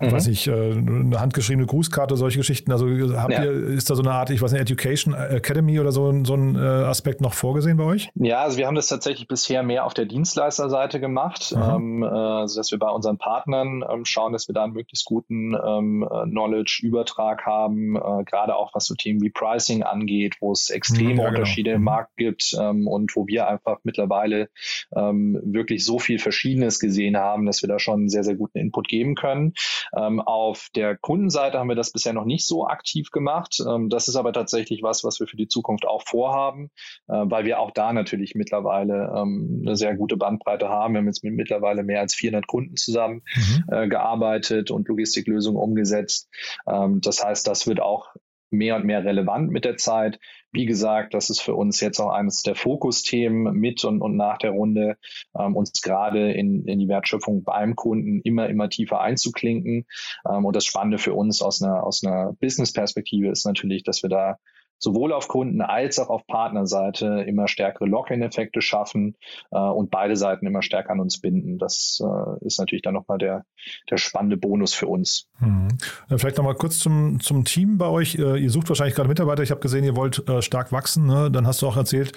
mhm. 0.00 0.12
weiß 0.12 0.26
ich, 0.26 0.46
äh, 0.48 0.72
eine 0.72 1.20
handgeschriebene 1.20 1.66
Grußkarte, 1.66 2.16
solche 2.16 2.38
Geschichten. 2.38 2.72
Also 2.72 2.86
habt 3.16 3.32
ja. 3.32 3.44
ihr, 3.44 3.52
ist 3.52 3.90
da 3.90 3.94
so 3.94 4.02
eine 4.02 4.12
Art, 4.12 4.30
ich 4.30 4.42
weiß 4.42 4.52
nicht, 4.52 4.60
Education 4.60 5.14
Academy 5.14 5.78
oder 5.78 5.92
so, 5.92 6.12
so 6.24 6.34
ein 6.34 6.56
äh, 6.56 6.58
Aspekt 6.58 7.20
noch 7.20 7.34
vorgesehen 7.34 7.76
bei 7.76 7.84
euch? 7.84 8.10
Ja, 8.14 8.42
also 8.42 8.58
wir 8.58 8.66
haben 8.66 8.74
das 8.74 8.88
tatsächlich 8.88 9.28
bisher 9.28 9.62
mehr 9.62 9.84
auf 9.84 9.94
der 9.94 10.06
Dienstleisterseite 10.06 11.00
gemacht, 11.00 11.54
ähm, 11.56 12.02
äh, 12.02 12.06
also 12.06 12.58
dass 12.58 12.70
wir 12.70 12.78
bei 12.78 12.90
unseren 12.90 13.18
Partnern 13.18 13.84
ähm, 13.88 14.04
schauen, 14.04 14.32
dass 14.32 14.48
wir 14.48 14.54
da 14.54 14.64
einen 14.64 14.72
möglichst 14.72 15.04
guten 15.04 15.54
ähm, 15.54 16.06
Knowledge-Übertrag 16.24 17.46
haben, 17.46 17.96
äh, 17.96 18.24
gerade 18.24 18.56
auch 18.56 18.74
was 18.74 18.86
so 18.86 18.94
Themen 18.94 19.20
wie 19.22 19.30
Pricing 19.30 19.82
angeht, 19.82 20.36
wo 20.40 20.52
es 20.52 20.70
extreme 20.70 21.14
mhm, 21.14 21.18
ja, 21.18 21.24
genau. 21.24 21.38
Unterschiede 21.38 21.70
im 21.72 21.80
mhm. 21.80 21.84
Markt 21.84 22.16
gibt 22.16 22.56
ähm, 22.58 22.86
und 22.86 23.14
wo 23.16 23.26
wir 23.26 23.48
einfach 23.48 23.78
mittlerweile 23.84 24.48
ähm, 24.96 25.40
wirklich 25.44 25.84
so 25.84 25.98
viel 25.98 26.18
Verschiedenes 26.18 26.78
gesehen 26.78 27.16
haben, 27.16 27.46
dass 27.46 27.62
wir 27.62 27.68
da 27.68 27.78
schon 27.78 28.00
einen 28.00 28.08
sehr, 28.08 28.24
sehr 28.24 28.36
guten 28.36 28.58
Input 28.58 28.88
geben 28.88 29.14
können. 29.14 29.54
Ähm, 29.96 30.20
auf 30.20 30.68
der 30.74 30.96
Kundenseite 30.96 31.58
haben 31.58 31.68
wir 31.68 31.76
das 31.76 31.92
bisher 31.92 32.12
noch 32.12 32.24
nicht 32.24 32.46
so 32.46 32.66
aktiv 32.66 33.10
gemacht. 33.10 33.58
Ähm, 33.66 33.88
das 33.88 34.08
ist 34.08 34.16
aber 34.16 34.32
tatsächlich 34.32 34.82
was, 34.82 35.04
was 35.04 35.20
wir 35.20 35.26
für 35.26 35.36
die 35.36 35.48
Zukunft 35.48 35.86
auch 35.86 36.02
vorhaben, 36.06 36.70
äh, 37.08 37.14
weil 37.24 37.44
wir 37.44 37.60
auch 37.60 37.70
da 37.70 37.92
natürlich 37.92 38.34
mittlerweile 38.34 39.12
ähm, 39.16 39.62
eine 39.64 39.76
sehr 39.76 39.94
gute 39.94 40.16
Bandbreite 40.16 40.68
haben. 40.68 40.94
Wir 40.94 40.98
haben 40.98 41.06
jetzt 41.06 41.24
mit 41.24 41.34
mittlerweile 41.34 41.82
mehr 41.82 42.00
als 42.00 42.14
400 42.14 42.46
Kunden 42.46 42.76
zusammen 42.76 43.22
mhm. 43.34 43.64
äh, 43.74 43.88
gearbeitet 43.88 44.70
und 44.70 44.88
Logistiklösungen 44.88 45.60
umgesetzt. 45.60 46.28
Ähm, 46.66 47.00
das 47.00 47.24
heißt, 47.24 47.46
das 47.46 47.66
wird 47.66 47.80
auch 47.80 48.14
mehr 48.50 48.76
und 48.76 48.84
mehr 48.84 49.04
relevant 49.04 49.50
mit 49.50 49.64
der 49.64 49.76
Zeit. 49.76 50.18
Wie 50.54 50.66
gesagt, 50.66 51.14
das 51.14 51.30
ist 51.30 51.40
für 51.40 51.54
uns 51.54 51.80
jetzt 51.80 51.98
auch 51.98 52.10
eines 52.10 52.42
der 52.42 52.54
Fokusthemen 52.54 53.52
mit 53.54 53.84
und, 53.84 54.00
und 54.00 54.16
nach 54.16 54.38
der 54.38 54.52
Runde, 54.52 54.96
ähm, 55.36 55.56
uns 55.56 55.82
gerade 55.82 56.32
in, 56.32 56.64
in 56.66 56.78
die 56.78 56.88
Wertschöpfung 56.88 57.42
beim 57.42 57.74
Kunden 57.74 58.20
immer, 58.22 58.48
immer 58.48 58.68
tiefer 58.68 59.00
einzuklinken. 59.00 59.84
Ähm, 60.28 60.44
und 60.44 60.54
das 60.54 60.64
Spannende 60.64 60.98
für 60.98 61.12
uns 61.12 61.42
aus 61.42 61.60
einer, 61.60 61.82
aus 61.82 62.04
einer 62.04 62.34
Business-Perspektive 62.34 63.30
ist 63.30 63.44
natürlich, 63.44 63.82
dass 63.82 64.04
wir 64.04 64.10
da 64.10 64.38
sowohl 64.84 65.12
auf 65.12 65.26
Kunden- 65.26 65.62
als 65.62 65.98
auch 65.98 66.10
auf 66.10 66.26
Partnerseite 66.26 67.24
immer 67.26 67.48
stärkere 67.48 67.86
Lock-in-Effekte 67.86 68.60
schaffen 68.60 69.16
äh, 69.50 69.58
und 69.58 69.90
beide 69.90 70.14
Seiten 70.16 70.46
immer 70.46 70.62
stärker 70.62 70.90
an 70.90 71.00
uns 71.00 71.20
binden. 71.20 71.58
Das 71.58 72.00
äh, 72.00 72.46
ist 72.46 72.60
natürlich 72.60 72.82
dann 72.82 72.94
nochmal 72.94 73.18
der, 73.18 73.44
der 73.90 73.96
spannende 73.96 74.36
Bonus 74.36 74.74
für 74.74 74.86
uns. 74.86 75.28
Mhm. 75.40 75.68
Vielleicht 76.16 76.36
nochmal 76.36 76.54
kurz 76.54 76.78
zum, 76.78 77.18
zum 77.20 77.44
Team 77.44 77.78
bei 77.78 77.86
euch. 77.88 78.16
Äh, 78.16 78.38
ihr 78.38 78.50
sucht 78.50 78.68
wahrscheinlich 78.68 78.94
gerade 78.94 79.08
Mitarbeiter. 79.08 79.42
Ich 79.42 79.50
habe 79.50 79.60
gesehen, 79.60 79.84
ihr 79.84 79.96
wollt 79.96 80.28
äh, 80.28 80.42
stark 80.42 80.70
wachsen. 80.70 81.06
Ne? 81.06 81.30
Dann 81.30 81.46
hast 81.46 81.62
du 81.62 81.66
auch 81.66 81.76
erzählt, 81.76 82.12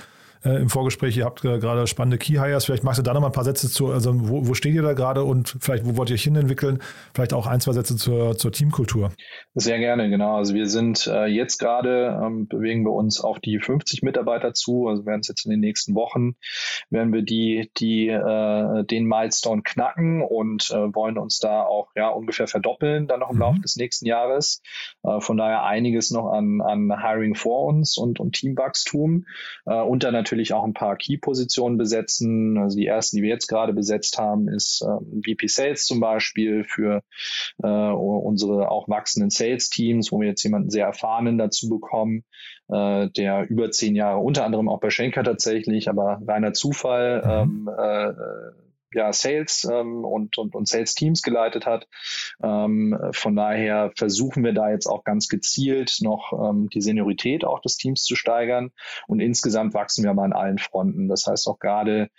äh, 0.48 0.62
im 0.62 0.70
Vorgespräch, 0.70 1.18
ihr 1.18 1.26
habt 1.26 1.44
äh, 1.44 1.60
gerade 1.60 1.86
spannende 1.88 2.18
Key 2.18 2.34
Hires. 2.34 2.66
Vielleicht 2.66 2.84
magst 2.84 3.00
du 3.00 3.04
da 3.04 3.14
noch 3.14 3.22
mal 3.22 3.28
ein 3.28 3.34
paar 3.34 3.44
Sätze 3.44 3.70
zu, 3.70 3.88
also 3.88 4.14
wo, 4.30 4.48
wo 4.48 4.54
steht 4.54 4.74
ihr 4.74 4.82
da 4.82 4.94
gerade 4.94 5.24
und 5.24 5.58
vielleicht 5.60 5.86
wo 5.86 5.98
wollt 5.98 6.10
ihr 6.10 6.14
euch 6.14 6.24
hin 6.24 6.36
entwickeln? 6.36 6.80
Vielleicht 7.14 7.34
auch 7.34 7.48
ein, 7.48 7.60
zwei 7.60 7.74
Sätze 7.74 7.98
zur, 7.98 8.38
zur 8.38 8.52
Teamkultur. 8.52 9.12
Sehr 9.56 9.80
gerne, 9.80 10.10
genau. 10.10 10.38
Also 10.38 10.54
wir 10.54 10.68
sind 10.68 11.08
äh, 11.08 11.26
jetzt 11.26 11.58
gerade, 11.58 12.20
ähm, 12.24 12.48
bewegen 12.48 12.84
wir 12.84 12.94
uns 12.94 13.20
auf 13.20 13.40
die 13.40 13.60
50 13.60 14.04
Mitarbeiter 14.04 14.54
zu. 14.54 14.88
Also 14.88 15.06
werden 15.06 15.22
es 15.22 15.28
jetzt 15.28 15.46
in 15.46 15.52
den 15.52 15.60
nächsten 15.60 15.96
Wochen, 15.96 16.36
werden 16.90 17.12
wir 17.12 17.24
die, 17.24 17.70
die 17.78 18.08
äh, 18.08 18.84
den 18.86 19.06
Milestone 19.06 19.64
knacken 19.64 20.22
und 20.22 20.72
äh, 20.72 20.96
wollen 20.96 21.18
uns 21.18 21.40
da 21.40 21.64
auch 21.64 21.90
ja 21.96 22.10
ungefähr 22.10 22.48
verdoppeln, 22.48 23.08
dann 23.08 23.20
noch 23.20 23.32
im 23.32 23.36
mhm. 23.36 23.42
Laufe 23.42 23.60
des 23.60 23.76
nächsten 23.76 24.06
Jahres. 24.06 24.62
Äh, 25.04 25.20
von 25.20 25.36
daher 25.38 25.64
einiges 25.64 26.12
noch 26.12 26.32
an, 26.32 26.62
an 26.62 27.02
Hiring 27.02 27.36
vor 27.36 27.66
uns 27.66 27.98
und, 27.98 28.20
und 28.20 28.34
Teamwachstum. 28.34 29.26
Und 29.66 30.04
dann 30.04 30.14
natürlich 30.14 30.37
natürlich 30.38 30.54
auch 30.54 30.63
ein 30.63 30.73
paar 30.73 30.95
Key-Positionen 30.95 31.78
besetzen. 31.78 32.58
Also 32.58 32.78
die 32.78 32.86
ersten, 32.86 33.17
die 33.17 33.23
wir 33.23 33.30
jetzt 33.30 33.47
gerade 33.47 33.73
besetzt 33.73 34.17
haben, 34.19 34.47
ist 34.47 34.84
ähm, 34.88 35.23
VP 35.23 35.47
Sales 35.47 35.86
zum 35.86 36.00
Beispiel 36.00 36.63
für 36.63 37.02
äh, 37.63 37.67
unsere 37.67 38.69
auch 38.69 38.88
wachsenden 38.88 39.32
Sales-Teams, 39.32 40.12
wo 40.12 40.21
wir 40.21 40.28
jetzt 40.28 40.43
jemanden 40.43 40.69
sehr 40.69 40.86
erfahrenen 40.86 41.38
dazu 41.38 41.69
bekommen, 41.69 42.23
äh, 42.69 43.10
der 43.10 43.50
über 43.50 43.71
zehn 43.71 43.95
Jahre 43.95 44.19
unter 44.19 44.45
anderem 44.45 44.69
auch 44.69 44.80
bei 44.80 44.91
Schenker 44.91 45.23
tatsächlich, 45.23 45.89
aber 45.89 46.21
reiner 46.28 46.54
Zufall 46.54 47.45
mhm. 47.45 47.67
ähm, 47.67 47.69
äh, 47.76 48.67
ja, 48.93 49.12
Sales 49.13 49.67
ähm, 49.71 50.04
und, 50.04 50.38
und, 50.38 50.56
und 50.56 50.67
Sales-Teams 50.67 51.21
geleitet 51.21 51.65
hat. 51.65 51.88
Ähm, 52.41 52.97
von 53.12 53.36
daher 53.36 53.91
versuchen 53.95 54.43
wir 54.43 54.54
da 54.54 54.69
jetzt 54.69 54.88
auch 54.88 55.04
ganz 55.04 55.28
gezielt 55.28 55.97
noch 56.02 56.34
ähm, 56.34 56.69
die 56.69 56.82
Seniorität 56.82 57.45
auch 57.45 57.60
des 57.60 57.78
Teams 57.78 58.04
zu 58.04 58.15
steigern. 58.15 58.71
Und 59.08 59.19
insgesamt 59.19 59.73
wachsen 59.73 60.04
wir 60.04 60.13
mal 60.13 60.26
an 60.26 60.34
allen 60.34 60.58
Fronten. 60.58 61.08
Das 61.08 61.28
heißt 61.28 61.47
auch 61.47 61.60
gerade 61.60 62.10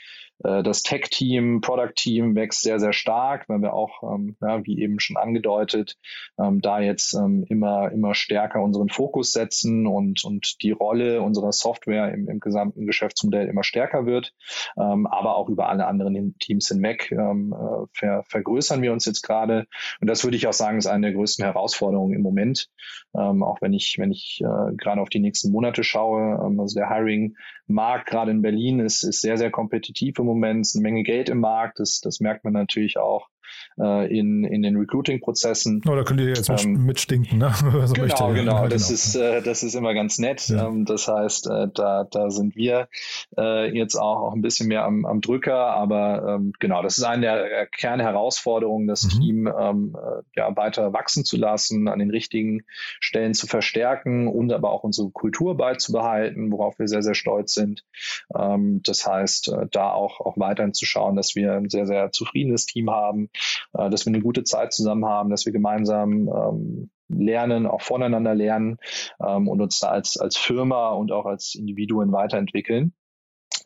äh, 0.44 0.62
das 0.62 0.82
Tech-Team, 0.82 1.60
Product-Team 1.60 2.34
wächst 2.34 2.62
sehr, 2.62 2.80
sehr 2.80 2.92
stark, 2.92 3.48
weil 3.48 3.60
wir 3.60 3.72
auch, 3.72 4.02
ähm, 4.02 4.36
ja, 4.40 4.64
wie 4.64 4.80
eben 4.80 5.00
schon 5.00 5.16
angedeutet, 5.16 5.96
ähm, 6.38 6.60
da 6.60 6.80
jetzt 6.80 7.14
ähm, 7.14 7.44
immer, 7.48 7.90
immer 7.90 8.14
stärker 8.14 8.62
unseren 8.62 8.88
Fokus 8.88 9.32
setzen 9.32 9.86
und, 9.86 10.24
und 10.24 10.62
die 10.62 10.72
Rolle 10.72 11.22
unserer 11.22 11.52
Software 11.52 12.12
im, 12.12 12.28
im 12.28 12.40
gesamten 12.40 12.86
Geschäftsmodell 12.86 13.48
immer 13.48 13.64
stärker 13.64 14.06
wird. 14.06 14.34
Ähm, 14.76 15.06
aber 15.06 15.36
auch 15.36 15.48
über 15.48 15.68
alle 15.68 15.86
anderen 15.86 16.36
Teams 16.38 16.57
hinweg 16.66 17.12
ähm, 17.12 17.54
äh, 17.54 17.86
ver, 17.92 18.24
vergrößern 18.24 18.82
wir 18.82 18.92
uns 18.92 19.04
jetzt 19.04 19.22
gerade. 19.22 19.66
Und 20.00 20.10
das 20.10 20.24
würde 20.24 20.36
ich 20.36 20.48
auch 20.48 20.52
sagen, 20.52 20.78
ist 20.78 20.88
eine 20.88 21.06
der 21.06 21.14
größten 21.14 21.44
Herausforderungen 21.44 22.14
im 22.14 22.22
Moment. 22.22 22.68
Ähm, 23.16 23.44
auch 23.44 23.62
wenn 23.62 23.72
ich, 23.72 23.96
wenn 23.98 24.10
ich 24.10 24.40
äh, 24.42 24.74
gerade 24.76 25.00
auf 25.00 25.08
die 25.08 25.20
nächsten 25.20 25.52
Monate 25.52 25.84
schaue. 25.84 26.44
Ähm, 26.44 26.58
also 26.58 26.74
der 26.74 26.90
Hiring-Markt 26.90 28.06
gerade 28.06 28.32
in 28.32 28.42
Berlin 28.42 28.80
ist, 28.80 29.04
ist 29.04 29.20
sehr, 29.20 29.38
sehr 29.38 29.52
kompetitiv 29.52 30.18
im 30.18 30.26
Moment. 30.26 30.62
Es 30.62 30.70
ist 30.70 30.76
eine 30.76 30.82
Menge 30.82 31.04
Geld 31.04 31.28
im 31.28 31.38
Markt. 31.38 31.78
Das, 31.78 32.00
das 32.00 32.18
merkt 32.18 32.42
man 32.42 32.52
natürlich 32.52 32.98
auch 32.98 33.28
äh, 33.80 34.18
in, 34.18 34.44
in 34.44 34.62
den 34.62 34.76
Recruiting-Prozessen. 34.76 35.82
Oh, 35.88 35.94
da 35.94 36.04
könnt 36.04 36.20
ihr 36.20 36.28
jetzt 36.28 36.48
ähm, 36.48 36.84
mitstinken, 36.84 37.38
ne? 37.38 37.52
so 37.86 37.94
genau, 37.94 38.06
möchte. 38.06 38.34
genau. 38.34 38.68
Das, 38.68 38.88
genau. 38.88 38.94
Ist, 38.94 39.14
äh, 39.16 39.42
das 39.42 39.62
ist 39.62 39.74
immer 39.74 39.94
ganz 39.94 40.18
nett. 40.18 40.48
Ja. 40.48 40.68
Ähm, 40.68 40.84
das 40.84 41.08
heißt, 41.08 41.46
äh, 41.48 41.68
da, 41.74 42.04
da 42.04 42.30
sind 42.30 42.56
wir 42.56 42.88
äh, 43.36 43.74
jetzt 43.76 43.96
auch, 43.96 44.22
auch 44.22 44.34
ein 44.34 44.42
bisschen 44.42 44.68
mehr 44.68 44.84
am, 44.84 45.04
am 45.04 45.20
Drücker, 45.20 45.56
aber 45.56 46.36
ähm, 46.36 46.52
genau, 46.58 46.82
das 46.82 46.98
ist 46.98 47.04
eine 47.04 47.20
der 47.20 47.66
Kernherausforderungen, 47.66 48.86
das 48.86 49.04
mhm. 49.04 49.08
Team 49.08 49.52
ähm, 49.58 49.96
äh, 49.96 50.22
ja, 50.36 50.54
weiter 50.56 50.92
wachsen 50.92 51.24
zu 51.24 51.36
lassen, 51.36 51.88
an 51.88 51.98
den 51.98 52.10
richtigen 52.10 52.64
Stellen 53.00 53.34
zu 53.34 53.46
verstärken 53.46 54.28
und 54.28 54.52
aber 54.52 54.70
auch 54.70 54.84
unsere 54.84 55.10
Kultur 55.10 55.56
beizubehalten, 55.56 56.50
worauf 56.52 56.78
wir 56.78 56.88
sehr, 56.88 57.02
sehr 57.02 57.14
stolz 57.14 57.54
sind. 57.54 57.84
Ähm, 58.34 58.80
das 58.84 59.06
heißt, 59.06 59.48
äh, 59.48 59.66
da 59.70 59.92
auch, 59.92 60.20
auch 60.20 60.38
weiterhin 60.38 60.74
zu 60.74 60.86
schauen, 60.86 61.16
dass 61.16 61.34
wir 61.34 61.54
ein 61.54 61.70
sehr, 61.70 61.86
sehr 61.86 62.12
zufriedenes 62.12 62.66
Team 62.66 62.90
haben, 62.90 63.30
äh, 63.74 63.90
dass 63.90 64.06
wir 64.06 64.12
eine 64.12 64.22
gute 64.22 64.44
Zeit 64.44 64.72
zusammen 64.72 65.06
haben, 65.06 65.30
dass 65.30 65.46
wir 65.46 65.52
gemeinsam 65.52 66.28
ähm, 66.28 66.90
lernen, 67.08 67.66
auch 67.66 67.82
voneinander 67.82 68.34
lernen 68.34 68.78
ähm, 69.24 69.48
und 69.48 69.60
uns 69.60 69.80
da 69.80 69.88
als, 69.88 70.18
als 70.18 70.36
Firma 70.36 70.90
und 70.90 71.12
auch 71.12 71.26
als 71.26 71.54
Individuen 71.54 72.12
weiterentwickeln. 72.12 72.92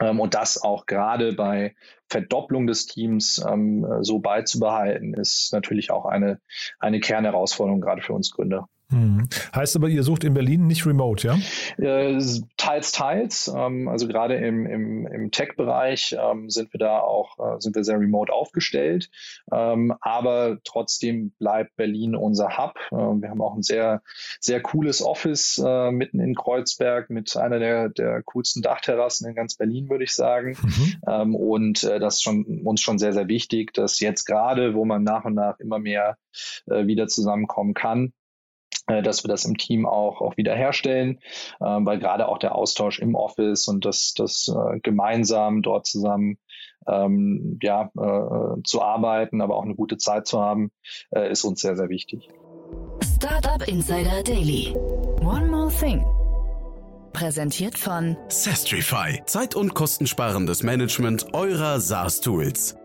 Ähm, 0.00 0.20
und 0.20 0.34
das 0.34 0.62
auch 0.62 0.86
gerade 0.86 1.32
bei 1.34 1.74
Verdopplung 2.08 2.66
des 2.66 2.86
Teams 2.86 3.44
ähm, 3.46 3.86
so 4.02 4.20
beizubehalten, 4.20 5.14
ist 5.14 5.52
natürlich 5.52 5.90
auch 5.90 6.06
eine, 6.06 6.40
eine 6.78 7.00
Kernherausforderung 7.00 7.80
gerade 7.80 8.02
für 8.02 8.12
uns 8.12 8.30
Gründer. 8.30 8.68
Hm. 8.92 9.26
Heißt 9.54 9.74
aber, 9.74 9.88
ihr 9.88 10.02
sucht 10.02 10.22
in 10.22 10.34
Berlin 10.34 10.66
nicht 10.66 10.84
remote, 10.84 11.26
ja? 11.26 11.38
Äh, 11.82 12.20
teils, 12.58 12.92
teils. 12.92 13.50
Ähm, 13.54 13.88
also 13.88 14.06
gerade 14.06 14.34
im, 14.34 14.66
im, 14.66 15.06
im 15.06 15.30
Tech-Bereich 15.30 16.14
ähm, 16.20 16.50
sind 16.50 16.72
wir 16.74 16.78
da 16.78 17.00
auch, 17.00 17.38
äh, 17.38 17.60
sind 17.60 17.74
wir 17.74 17.84
sehr 17.84 17.98
remote 17.98 18.30
aufgestellt. 18.32 19.10
Ähm, 19.50 19.94
aber 20.02 20.58
trotzdem 20.64 21.30
bleibt 21.38 21.74
Berlin 21.76 22.14
unser 22.14 22.58
Hub. 22.58 22.74
wir 22.90 23.30
haben 23.30 23.40
auch 23.40 23.54
ein 23.54 23.62
sehr, 23.62 24.02
sehr 24.40 24.60
cooles 24.60 25.02
Office 25.02 25.60
äh, 25.64 25.90
mitten 25.90 26.20
in 26.20 26.34
Kreuzberg 26.34 27.08
mit 27.08 27.34
einer 27.36 27.58
der, 27.58 27.88
der 27.88 28.22
coolsten 28.22 28.60
Dachterrassen 28.60 29.26
in 29.26 29.34
ganz 29.34 29.56
Berlin, 29.56 29.88
würde 29.88 30.04
ich 30.04 30.12
sagen. 30.12 30.56
Mhm. 31.06 31.34
und 31.34 31.82
das 31.82 32.16
ist 32.16 32.22
schon, 32.22 32.62
uns 32.64 32.80
schon 32.80 32.98
sehr, 32.98 33.12
sehr 33.12 33.28
wichtig, 33.28 33.72
dass 33.72 34.00
jetzt 34.00 34.24
gerade, 34.24 34.74
wo 34.74 34.84
man 34.84 35.02
nach 35.02 35.24
und 35.24 35.34
nach 35.34 35.58
immer 35.60 35.78
mehr 35.78 36.18
wieder 36.66 37.06
zusammenkommen 37.06 37.74
kann, 37.74 38.12
dass 38.86 39.24
wir 39.24 39.28
das 39.28 39.44
im 39.44 39.56
Team 39.56 39.86
auch, 39.86 40.20
auch 40.20 40.36
wieder 40.36 40.54
herstellen, 40.54 41.18
äh, 41.60 41.64
weil 41.64 41.98
gerade 41.98 42.28
auch 42.28 42.38
der 42.38 42.54
Austausch 42.54 42.98
im 42.98 43.14
Office 43.14 43.68
und 43.68 43.84
das, 43.84 44.14
das 44.16 44.48
äh, 44.48 44.80
gemeinsam 44.80 45.62
dort 45.62 45.86
zusammen 45.86 46.38
ähm, 46.88 47.58
ja, 47.62 47.90
äh, 47.96 48.62
zu 48.64 48.82
arbeiten, 48.82 49.40
aber 49.40 49.56
auch 49.56 49.64
eine 49.64 49.74
gute 49.74 49.98
Zeit 49.98 50.26
zu 50.26 50.40
haben, 50.40 50.72
äh, 51.10 51.30
ist 51.30 51.44
uns 51.44 51.60
sehr, 51.60 51.76
sehr 51.76 51.88
wichtig. 51.88 52.28
Startup 53.16 53.66
Insider 53.68 54.22
Daily. 54.24 54.74
One 55.20 55.46
more 55.46 55.70
thing. 55.70 56.04
Präsentiert 57.12 57.78
von 57.78 58.16
Sestrify. 58.28 59.22
Zeit- 59.26 59.54
und 59.54 59.74
kostensparendes 59.74 60.62
Management 60.62 61.34
eurer 61.34 61.78
SaaS-Tools. 61.78 62.81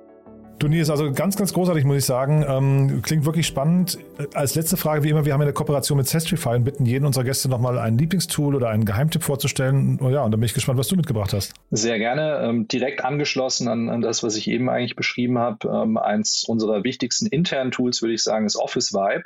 Turnier 0.60 0.82
ist 0.82 0.90
also 0.90 1.12
ganz, 1.12 1.36
ganz 1.36 1.54
großartig, 1.54 1.86
muss 1.86 1.98
ich 1.98 2.06
sagen. 2.06 2.44
Ähm, 2.48 3.02
klingt 3.04 3.26
wirklich 3.26 3.46
spannend. 3.46 4.00
Als 4.34 4.56
letzte 4.56 4.76
Frage, 4.76 5.04
wie 5.04 5.10
immer, 5.10 5.24
wir 5.24 5.34
haben 5.34 5.42
eine 5.42 5.54
Kooperation 5.54 5.98
mit 5.98 6.08
Sestrify 6.08 6.56
und 6.56 6.64
bitten 6.64 6.86
jeden 6.86 7.06
unserer 7.06 7.24
Gäste 7.24 7.48
nochmal 7.48 7.78
ein 7.78 7.98
Lieblingstool 7.98 8.56
oder 8.56 8.70
einen 8.70 8.86
Geheimtipp 8.86 9.24
vorzustellen. 9.24 10.00
Oh 10.02 10.10
ja, 10.10 10.24
und 10.24 10.32
da 10.32 10.38
bin 10.38 10.46
ich 10.46 10.56
gespannt, 10.56 10.80
was 10.80 10.88
du 10.88 10.96
mitgebracht 10.96 11.32
hast. 11.34 11.54
Sehr 11.70 12.00
gerne. 12.00 12.40
Ähm, 12.42 12.68
direkt 12.68 13.06
angeschlossen 13.06 13.68
an, 13.68 13.90
an, 13.90 14.02
das, 14.02 14.24
was 14.24 14.36
ich 14.36 14.50
eben 14.50 14.70
eigentlich 14.70 14.96
beschrieben 14.96 15.38
habe. 15.38 15.68
Ähm, 15.68 15.98
eins 15.98 16.44
unserer 16.48 16.84
wichtigsten 16.84 17.28
internen 17.28 17.70
Tools, 17.72 18.02
würde 18.02 18.16
ich 18.16 18.24
sagen, 18.24 18.48
ist 18.48 18.56
Office 18.56 18.94
Vibe. 18.94 19.26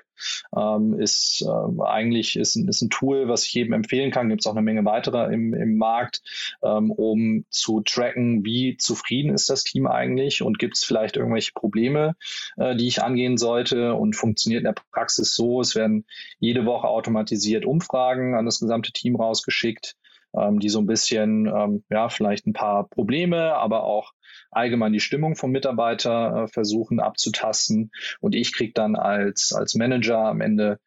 Ähm, 0.56 1.00
ist 1.00 1.46
ähm, 1.48 1.82
eigentlich 1.82 2.36
ist, 2.36 2.56
ist 2.56 2.82
ein 2.82 2.90
Tool, 2.90 3.28
was 3.28 3.46
ich 3.46 3.54
jedem 3.54 3.74
empfehlen 3.74 4.12
kann. 4.12 4.30
Gibt 4.30 4.42
es 4.42 4.48
auch 4.48 4.52
eine 4.52 4.62
Menge 4.62 4.86
weiterer 4.86 5.32
im, 5.32 5.54
im 5.54 5.78
Markt, 5.78 6.22
ähm, 6.64 6.92
um 6.92 7.46
zu 7.50 7.82
tracken, 7.82 8.44
wie 8.46 8.78
zufrieden 8.78 9.34
ist 9.34 9.50
das 9.50 9.64
Team 9.64 9.88
eigentlich 9.88 10.42
und 10.42 10.60
gibt 10.60 10.78
es 10.78 10.84
vielleicht 10.84 11.18
irgendwelche 11.18 11.54
Probleme, 11.54 12.16
äh, 12.58 12.76
die 12.76 12.88
ich 12.88 13.02
angehen 13.02 13.38
sollte 13.38 13.96
und 13.96 14.16
funktioniert 14.16 14.62
in 14.62 14.66
der 14.66 14.82
Praxis 14.92 15.36
so, 15.36 15.62
es 15.62 15.76
werden 15.76 16.06
jede 16.40 16.66
Woche 16.66 16.88
automatisiert 16.88 17.66
Umfragen 17.66 18.36
an 18.36 18.46
das 18.46 18.60
gesamte 18.60 18.92
Team 18.92 19.16
rausgeschickt, 19.16 19.96
ähm, 20.36 20.60
die 20.60 20.70
so 20.70 20.80
ein 20.80 20.86
bisschen, 20.86 21.48
ähm, 21.48 21.84
ja, 21.90 22.10
vielleicht 22.10 22.48
ein 22.48 22.54
paar 22.54 22.88
Probleme, 22.88 23.56
aber 23.56 23.84
auch 23.84 24.14
allgemein 24.52 24.94
die 24.94 25.00
Stimmung 25.00 25.36
vom 25.36 25.52
Mitarbeiter 25.52 26.44
äh, 26.44 26.48
versuchen 26.48 27.00
abzutasten. 27.00 27.92
Und 28.20 28.36
ich 28.36 28.54
kriege 28.54 28.74
dann 28.74 28.96
als, 28.96 29.54
als 29.54 29.76
Manager 29.76 30.20
am 30.20 30.42
Ende 30.42 30.80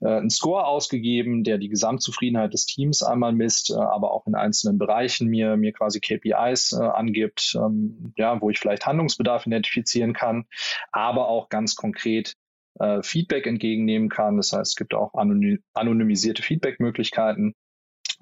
äh, 0.00 0.08
einen 0.08 0.30
Score 0.30 0.66
ausgegeben, 0.66 1.44
der 1.44 1.58
die 1.58 1.68
Gesamtzufriedenheit 1.68 2.52
des 2.52 2.66
Teams 2.66 3.02
einmal 3.02 3.32
misst, 3.32 3.70
äh, 3.70 3.74
aber 3.74 4.12
auch 4.12 4.26
in 4.26 4.34
einzelnen 4.34 4.78
Bereichen 4.78 5.28
mir, 5.28 5.56
mir 5.56 5.72
quasi 5.72 6.00
KPIs 6.00 6.72
äh, 6.72 6.82
angibt, 6.82 7.54
ähm, 7.56 8.12
ja, 8.16 8.40
wo 8.40 8.50
ich 8.50 8.58
vielleicht 8.58 8.86
Handlungsbedarf 8.86 9.46
identifizieren 9.46 10.12
kann, 10.12 10.44
aber 10.90 11.28
auch 11.28 11.48
ganz 11.48 11.76
konkret 11.76 12.34
äh, 12.78 13.02
Feedback 13.02 13.46
entgegennehmen 13.46 14.08
kann. 14.08 14.36
Das 14.36 14.52
heißt, 14.52 14.72
es 14.72 14.76
gibt 14.76 14.94
auch 14.94 15.12
anonymisierte 15.14 16.42
Feedback-Möglichkeiten 16.42 17.54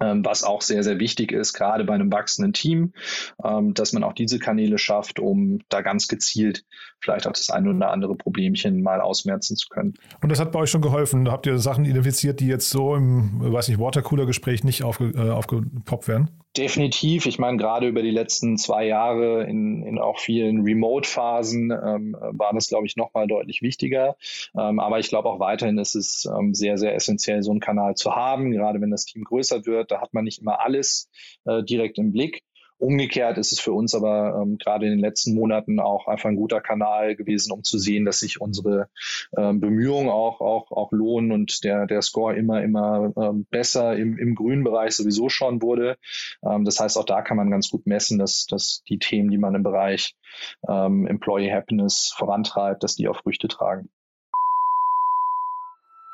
was 0.01 0.43
auch 0.43 0.61
sehr, 0.61 0.83
sehr 0.83 0.99
wichtig 0.99 1.31
ist, 1.31 1.53
gerade 1.53 1.83
bei 1.83 1.93
einem 1.93 2.11
wachsenden 2.11 2.53
Team, 2.53 2.93
ähm, 3.43 3.73
dass 3.73 3.93
man 3.93 4.03
auch 4.03 4.13
diese 4.13 4.39
Kanäle 4.39 4.77
schafft, 4.77 5.19
um 5.19 5.59
da 5.69 5.81
ganz 5.81 6.07
gezielt 6.07 6.65
vielleicht 7.01 7.27
auch 7.27 7.33
das 7.33 7.49
eine 7.49 7.69
oder 7.71 7.91
andere 7.91 8.15
Problemchen 8.15 8.81
mal 8.81 9.01
ausmerzen 9.01 9.55
zu 9.55 9.67
können. 9.69 9.95
Und 10.21 10.29
das 10.29 10.39
hat 10.39 10.51
bei 10.51 10.59
euch 10.59 10.69
schon 10.69 10.81
geholfen? 10.81 11.29
Habt 11.29 11.47
ihr 11.47 11.57
Sachen 11.57 11.83
identifiziert, 11.83 12.39
die 12.39 12.47
jetzt 12.47 12.69
so 12.69 12.95
im, 12.95 13.41
weiß 13.41 13.67
nicht, 13.67 13.79
Watercooler-Gespräch 13.79 14.63
nicht 14.63 14.83
aufge, 14.83 15.11
äh, 15.15 15.29
aufgepoppt 15.31 16.07
werden? 16.07 16.29
Definitiv. 16.57 17.27
Ich 17.27 17.39
meine, 17.39 17.55
gerade 17.55 17.87
über 17.87 18.01
die 18.01 18.11
letzten 18.11 18.57
zwei 18.57 18.85
Jahre 18.85 19.45
in, 19.45 19.83
in 19.83 19.97
auch 19.97 20.19
vielen 20.19 20.63
Remote-Phasen 20.63 21.71
ähm, 21.71 22.17
war 22.19 22.53
das, 22.53 22.67
glaube 22.67 22.85
ich, 22.85 22.97
nochmal 22.97 23.25
deutlich 23.25 23.61
wichtiger. 23.61 24.17
Ähm, 24.53 24.81
aber 24.81 24.99
ich 24.99 25.07
glaube 25.07 25.29
auch 25.29 25.39
weiterhin 25.39 25.77
ist 25.77 25.95
es 25.95 26.25
ähm, 26.25 26.53
sehr, 26.53 26.77
sehr 26.77 26.93
essentiell, 26.93 27.41
so 27.41 27.51
einen 27.51 27.61
Kanal 27.61 27.95
zu 27.95 28.17
haben, 28.17 28.51
gerade 28.51 28.81
wenn 28.81 28.91
das 28.91 29.05
Team 29.05 29.23
größer 29.23 29.65
wird. 29.65 29.91
Da 29.91 30.01
hat 30.01 30.13
man 30.13 30.25
nicht 30.25 30.41
immer 30.41 30.59
alles 30.59 31.09
äh, 31.45 31.63
direkt 31.63 31.97
im 31.97 32.11
Blick. 32.11 32.43
Umgekehrt 32.81 33.37
ist 33.37 33.51
es 33.51 33.59
für 33.59 33.73
uns 33.73 33.93
aber 33.93 34.41
ähm, 34.41 34.57
gerade 34.57 34.87
in 34.87 34.93
den 34.93 34.99
letzten 34.99 35.35
Monaten 35.35 35.79
auch 35.79 36.07
einfach 36.07 36.29
ein 36.29 36.35
guter 36.35 36.61
Kanal 36.61 37.15
gewesen, 37.15 37.51
um 37.51 37.63
zu 37.63 37.77
sehen, 37.77 38.05
dass 38.05 38.19
sich 38.19 38.41
unsere 38.41 38.89
ähm, 39.37 39.59
Bemühungen 39.59 40.09
auch, 40.09 40.41
auch, 40.41 40.71
auch 40.71 40.91
lohnen 40.91 41.31
und 41.31 41.63
der, 41.63 41.85
der 41.85 42.01
Score 42.01 42.35
immer, 42.35 42.63
immer 42.63 43.13
ähm, 43.15 43.45
besser 43.51 43.95
im, 43.95 44.17
im 44.17 44.33
grünen 44.33 44.63
Bereich 44.63 44.95
sowieso 44.95 45.29
schon 45.29 45.61
wurde. 45.61 45.97
Ähm, 46.43 46.65
das 46.65 46.79
heißt, 46.79 46.97
auch 46.97 47.05
da 47.05 47.21
kann 47.21 47.37
man 47.37 47.51
ganz 47.51 47.69
gut 47.69 47.85
messen, 47.85 48.17
dass, 48.17 48.47
dass 48.47 48.81
die 48.89 48.97
Themen, 48.97 49.29
die 49.29 49.37
man 49.37 49.53
im 49.53 49.61
Bereich 49.61 50.15
ähm, 50.67 51.05
Employee 51.05 51.53
Happiness 51.53 52.11
vorantreibt, 52.17 52.81
dass 52.81 52.95
die 52.95 53.07
auch 53.07 53.21
Früchte 53.21 53.47
tragen. 53.47 53.89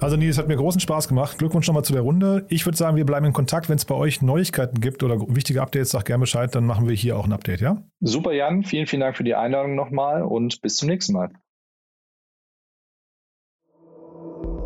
Also 0.00 0.16
Nils, 0.16 0.38
hat 0.38 0.48
mir 0.48 0.56
großen 0.56 0.80
Spaß 0.80 1.08
gemacht. 1.08 1.38
Glückwunsch 1.38 1.66
nochmal 1.66 1.84
zu 1.84 1.92
der 1.92 2.02
Runde. 2.02 2.46
Ich 2.48 2.64
würde 2.64 2.78
sagen, 2.78 2.96
wir 2.96 3.04
bleiben 3.04 3.26
in 3.26 3.32
Kontakt. 3.32 3.68
Wenn 3.68 3.76
es 3.76 3.84
bei 3.84 3.94
euch 3.94 4.22
Neuigkeiten 4.22 4.80
gibt 4.80 5.02
oder 5.02 5.20
wichtige 5.34 5.60
Updates, 5.60 5.90
sag 5.90 6.04
gerne 6.04 6.20
Bescheid, 6.20 6.54
dann 6.54 6.66
machen 6.66 6.88
wir 6.88 6.94
hier 6.94 7.16
auch 7.16 7.24
ein 7.24 7.32
Update, 7.32 7.60
ja? 7.60 7.82
Super, 8.00 8.32
Jan. 8.32 8.62
Vielen, 8.62 8.86
vielen 8.86 9.00
Dank 9.00 9.16
für 9.16 9.24
die 9.24 9.34
Einladung 9.34 9.74
nochmal 9.74 10.22
und 10.22 10.62
bis 10.62 10.76
zum 10.76 10.88
nächsten 10.88 11.14
Mal. 11.14 11.30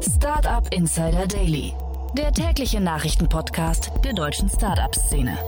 Startup 0.01 0.67
Insider 0.73 1.27
Daily 1.27 1.73
der 2.15 2.31
tägliche 2.31 2.79
Nachrichtenpodcast 2.79 3.91
der 4.05 4.13
deutschen 4.13 4.51
Startup-Szene. 4.51 5.39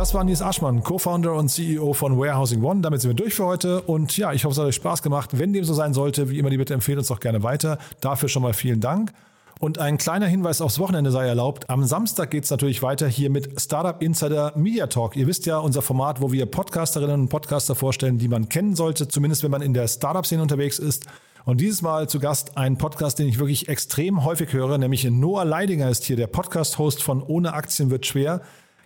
Das 0.00 0.14
war 0.14 0.24
Nils 0.24 0.40
Aschmann, 0.40 0.82
Co-Founder 0.82 1.34
und 1.34 1.50
CEO 1.50 1.92
von 1.92 2.18
Warehousing 2.18 2.64
One. 2.64 2.80
Damit 2.80 3.02
sind 3.02 3.10
wir 3.10 3.14
durch 3.14 3.34
für 3.34 3.44
heute. 3.44 3.82
Und 3.82 4.16
ja, 4.16 4.32
ich 4.32 4.46
hoffe, 4.46 4.52
es 4.52 4.58
hat 4.58 4.64
euch 4.64 4.74
Spaß 4.76 5.02
gemacht. 5.02 5.38
Wenn 5.38 5.52
dem 5.52 5.62
so 5.62 5.74
sein 5.74 5.92
sollte, 5.92 6.30
wie 6.30 6.38
immer 6.38 6.48
die 6.48 6.56
Bitte 6.56 6.72
empfehlt 6.72 6.96
uns 6.96 7.08
doch 7.08 7.20
gerne 7.20 7.42
weiter. 7.42 7.76
Dafür 8.00 8.30
schon 8.30 8.40
mal 8.40 8.54
vielen 8.54 8.80
Dank. 8.80 9.12
Und 9.58 9.78
ein 9.78 9.98
kleiner 9.98 10.26
Hinweis 10.26 10.62
aufs 10.62 10.78
Wochenende 10.78 11.10
sei 11.10 11.26
erlaubt. 11.26 11.68
Am 11.68 11.84
Samstag 11.84 12.30
geht 12.30 12.44
es 12.44 12.50
natürlich 12.50 12.82
weiter 12.82 13.08
hier 13.08 13.28
mit 13.28 13.60
Startup 13.60 14.00
Insider 14.00 14.54
Media 14.56 14.86
Talk. 14.86 15.16
Ihr 15.16 15.26
wisst 15.26 15.44
ja, 15.44 15.58
unser 15.58 15.82
Format, 15.82 16.22
wo 16.22 16.32
wir 16.32 16.46
Podcasterinnen 16.46 17.20
und 17.20 17.28
Podcaster 17.28 17.74
vorstellen, 17.74 18.16
die 18.16 18.28
man 18.28 18.48
kennen 18.48 18.76
sollte, 18.76 19.06
zumindest 19.06 19.42
wenn 19.42 19.50
man 19.50 19.60
in 19.60 19.74
der 19.74 19.86
Startup-Szene 19.86 20.40
unterwegs 20.40 20.78
ist. 20.78 21.04
Und 21.44 21.60
dieses 21.60 21.82
Mal 21.82 22.08
zu 22.08 22.20
Gast 22.20 22.56
ein 22.56 22.78
Podcast, 22.78 23.18
den 23.18 23.28
ich 23.28 23.38
wirklich 23.38 23.68
extrem 23.68 24.24
häufig 24.24 24.54
höre, 24.54 24.78
nämlich 24.78 25.04
Noah 25.04 25.44
Leidinger 25.44 25.90
ist 25.90 26.04
hier 26.04 26.16
der 26.16 26.26
Podcast-Host 26.26 27.02
von 27.02 27.22
Ohne 27.22 27.52
Aktien 27.52 27.90
wird 27.90 28.06
schwer. 28.06 28.40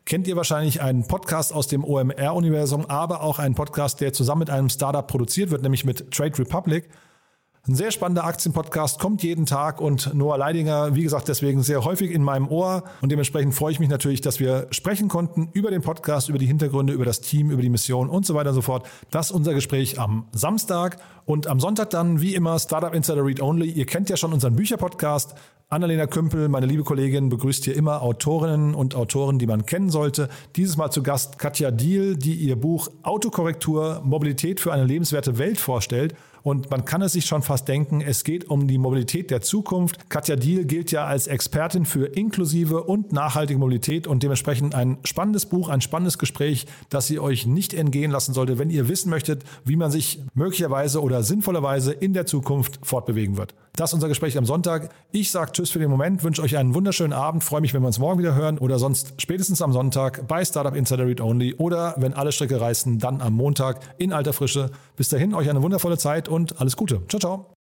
Kennt 0.06 0.28
ihr 0.28 0.36
wahrscheinlich 0.36 0.82
einen 0.82 1.06
Podcast 1.06 1.54
aus 1.54 1.66
dem 1.66 1.82
OMR-Universum, 1.82 2.84
aber 2.90 3.22
auch 3.22 3.38
einen 3.38 3.54
Podcast, 3.54 4.02
der 4.02 4.12
zusammen 4.12 4.40
mit 4.40 4.50
einem 4.50 4.68
Startup 4.68 5.06
produziert 5.06 5.50
wird, 5.50 5.62
nämlich 5.62 5.86
mit 5.86 6.10
Trade 6.10 6.38
Republic. 6.38 6.90
Ein 7.66 7.74
sehr 7.74 7.90
spannender 7.90 8.24
Aktienpodcast 8.24 8.98
kommt 8.98 9.22
jeden 9.22 9.46
Tag 9.46 9.80
und 9.80 10.12
Noah 10.12 10.36
Leidinger, 10.36 10.94
wie 10.94 11.02
gesagt, 11.02 11.28
deswegen 11.28 11.62
sehr 11.62 11.82
häufig 11.86 12.10
in 12.10 12.22
meinem 12.22 12.48
Ohr 12.48 12.84
und 13.00 13.10
dementsprechend 13.10 13.54
freue 13.54 13.72
ich 13.72 13.80
mich 13.80 13.88
natürlich, 13.88 14.20
dass 14.20 14.38
wir 14.38 14.66
sprechen 14.70 15.08
konnten 15.08 15.48
über 15.54 15.70
den 15.70 15.80
Podcast, 15.80 16.28
über 16.28 16.36
die 16.36 16.44
Hintergründe, 16.44 16.92
über 16.92 17.06
das 17.06 17.22
Team, 17.22 17.50
über 17.50 17.62
die 17.62 17.70
Mission 17.70 18.10
und 18.10 18.26
so 18.26 18.34
weiter 18.34 18.50
und 18.50 18.56
so 18.56 18.60
fort. 18.60 18.86
Das 19.10 19.30
ist 19.30 19.32
unser 19.32 19.54
Gespräch 19.54 19.98
am 19.98 20.28
Samstag 20.32 20.98
und 21.24 21.46
am 21.46 21.58
Sonntag 21.58 21.88
dann 21.88 22.20
wie 22.20 22.34
immer 22.34 22.58
Startup 22.58 22.94
Insider 22.94 23.24
Read 23.24 23.40
Only. 23.40 23.70
Ihr 23.70 23.86
kennt 23.86 24.10
ja 24.10 24.18
schon 24.18 24.34
unseren 24.34 24.56
Bücherpodcast. 24.56 25.34
Annalena 25.70 26.07
Kümpel, 26.07 26.48
meine 26.48 26.66
liebe 26.66 26.85
Kollegin, 26.85 27.31
begrüßt 27.31 27.64
hier 27.64 27.74
immer 27.74 28.03
Autorinnen 28.03 28.74
und 28.74 28.94
Autoren, 28.94 29.38
die 29.38 29.46
man 29.46 29.64
kennen 29.64 29.88
sollte. 29.88 30.29
Dieses 30.57 30.77
Mal 30.77 30.90
zu 30.90 31.03
Gast 31.03 31.38
Katja 31.38 31.70
Diel, 31.70 32.16
die 32.16 32.35
ihr 32.35 32.55
Buch 32.55 32.90
Autokorrektur 33.03 34.03
Mobilität 34.05 34.61
für 34.61 34.72
eine 34.72 34.85
lebenswerte 34.85 35.38
Welt 35.38 35.59
vorstellt. 35.59 36.14
Und 36.42 36.70
man 36.70 36.85
kann 36.85 37.00
es 37.00 37.14
sich 37.14 37.24
schon 37.24 37.40
fast 37.40 37.66
denken, 37.66 38.03
es 38.03 38.22
geht 38.22 38.50
um 38.50 38.68
die 38.68 38.77
Mobilität 38.77 39.31
der 39.31 39.40
Zukunft. 39.40 40.11
Katja 40.11 40.37
Diel 40.37 40.66
gilt 40.66 40.92
ja 40.92 41.07
als 41.07 41.27
Expertin 41.27 41.87
für 41.87 42.05
inklusive 42.05 42.85
und 42.85 43.14
nachhaltige 43.14 43.59
Mobilität 43.59 44.07
und 44.07 44.22
dementsprechend 44.22 44.74
ein 44.74 44.98
spannendes 45.05 45.46
Buch, 45.46 45.70
ein 45.70 45.81
spannendes 45.81 46.18
Gespräch, 46.18 46.66
das 46.90 47.11
ihr 47.11 47.22
euch 47.22 47.46
nicht 47.46 47.72
entgehen 47.72 48.11
lassen 48.11 48.35
sollte, 48.35 48.59
wenn 48.59 48.68
ihr 48.68 48.88
wissen 48.88 49.09
möchtet, 49.09 49.42
wie 49.64 49.77
man 49.77 49.90
sich 49.90 50.20
möglicherweise 50.35 51.03
oder 51.03 51.22
sinnvollerweise 51.22 51.92
in 51.92 52.12
der 52.12 52.27
Zukunft 52.27 52.79
fortbewegen 52.85 53.38
wird. 53.38 53.55
Das 53.76 53.90
ist 53.90 53.94
unser 53.94 54.08
Gespräch 54.08 54.38
am 54.38 54.44
Sonntag. 54.44 54.90
Ich 55.10 55.32
sage 55.32 55.50
Tschüss 55.50 55.70
für 55.70 55.80
den 55.80 55.90
Moment, 55.90 56.22
wünsche 56.22 56.42
euch 56.42 56.56
einen 56.56 56.74
wunderschönen 56.74 57.12
Abend, 57.12 57.42
freue 57.42 57.60
mich, 57.60 57.74
wenn 57.74 57.82
wir 57.82 57.88
uns 57.88 57.98
morgen 57.98 58.20
wieder 58.20 58.37
hören 58.37 58.58
oder 58.58 58.78
sonst 58.78 59.20
spätestens 59.20 59.62
am 59.62 59.72
Sonntag 59.72 60.28
bei 60.28 60.44
Startup 60.44 60.76
Insider 60.76 61.06
Read 61.06 61.20
Only 61.20 61.54
oder 61.54 61.94
wenn 61.98 62.14
alle 62.14 62.30
Stricke 62.30 62.60
reißen, 62.60 63.00
dann 63.00 63.20
am 63.20 63.34
Montag 63.34 63.80
in 63.98 64.12
alter 64.12 64.32
Frische. 64.32 64.70
Bis 64.96 65.08
dahin 65.08 65.34
euch 65.34 65.50
eine 65.50 65.62
wundervolle 65.62 65.98
Zeit 65.98 66.28
und 66.28 66.60
alles 66.60 66.76
Gute. 66.76 67.02
Ciao, 67.08 67.18
ciao. 67.18 67.53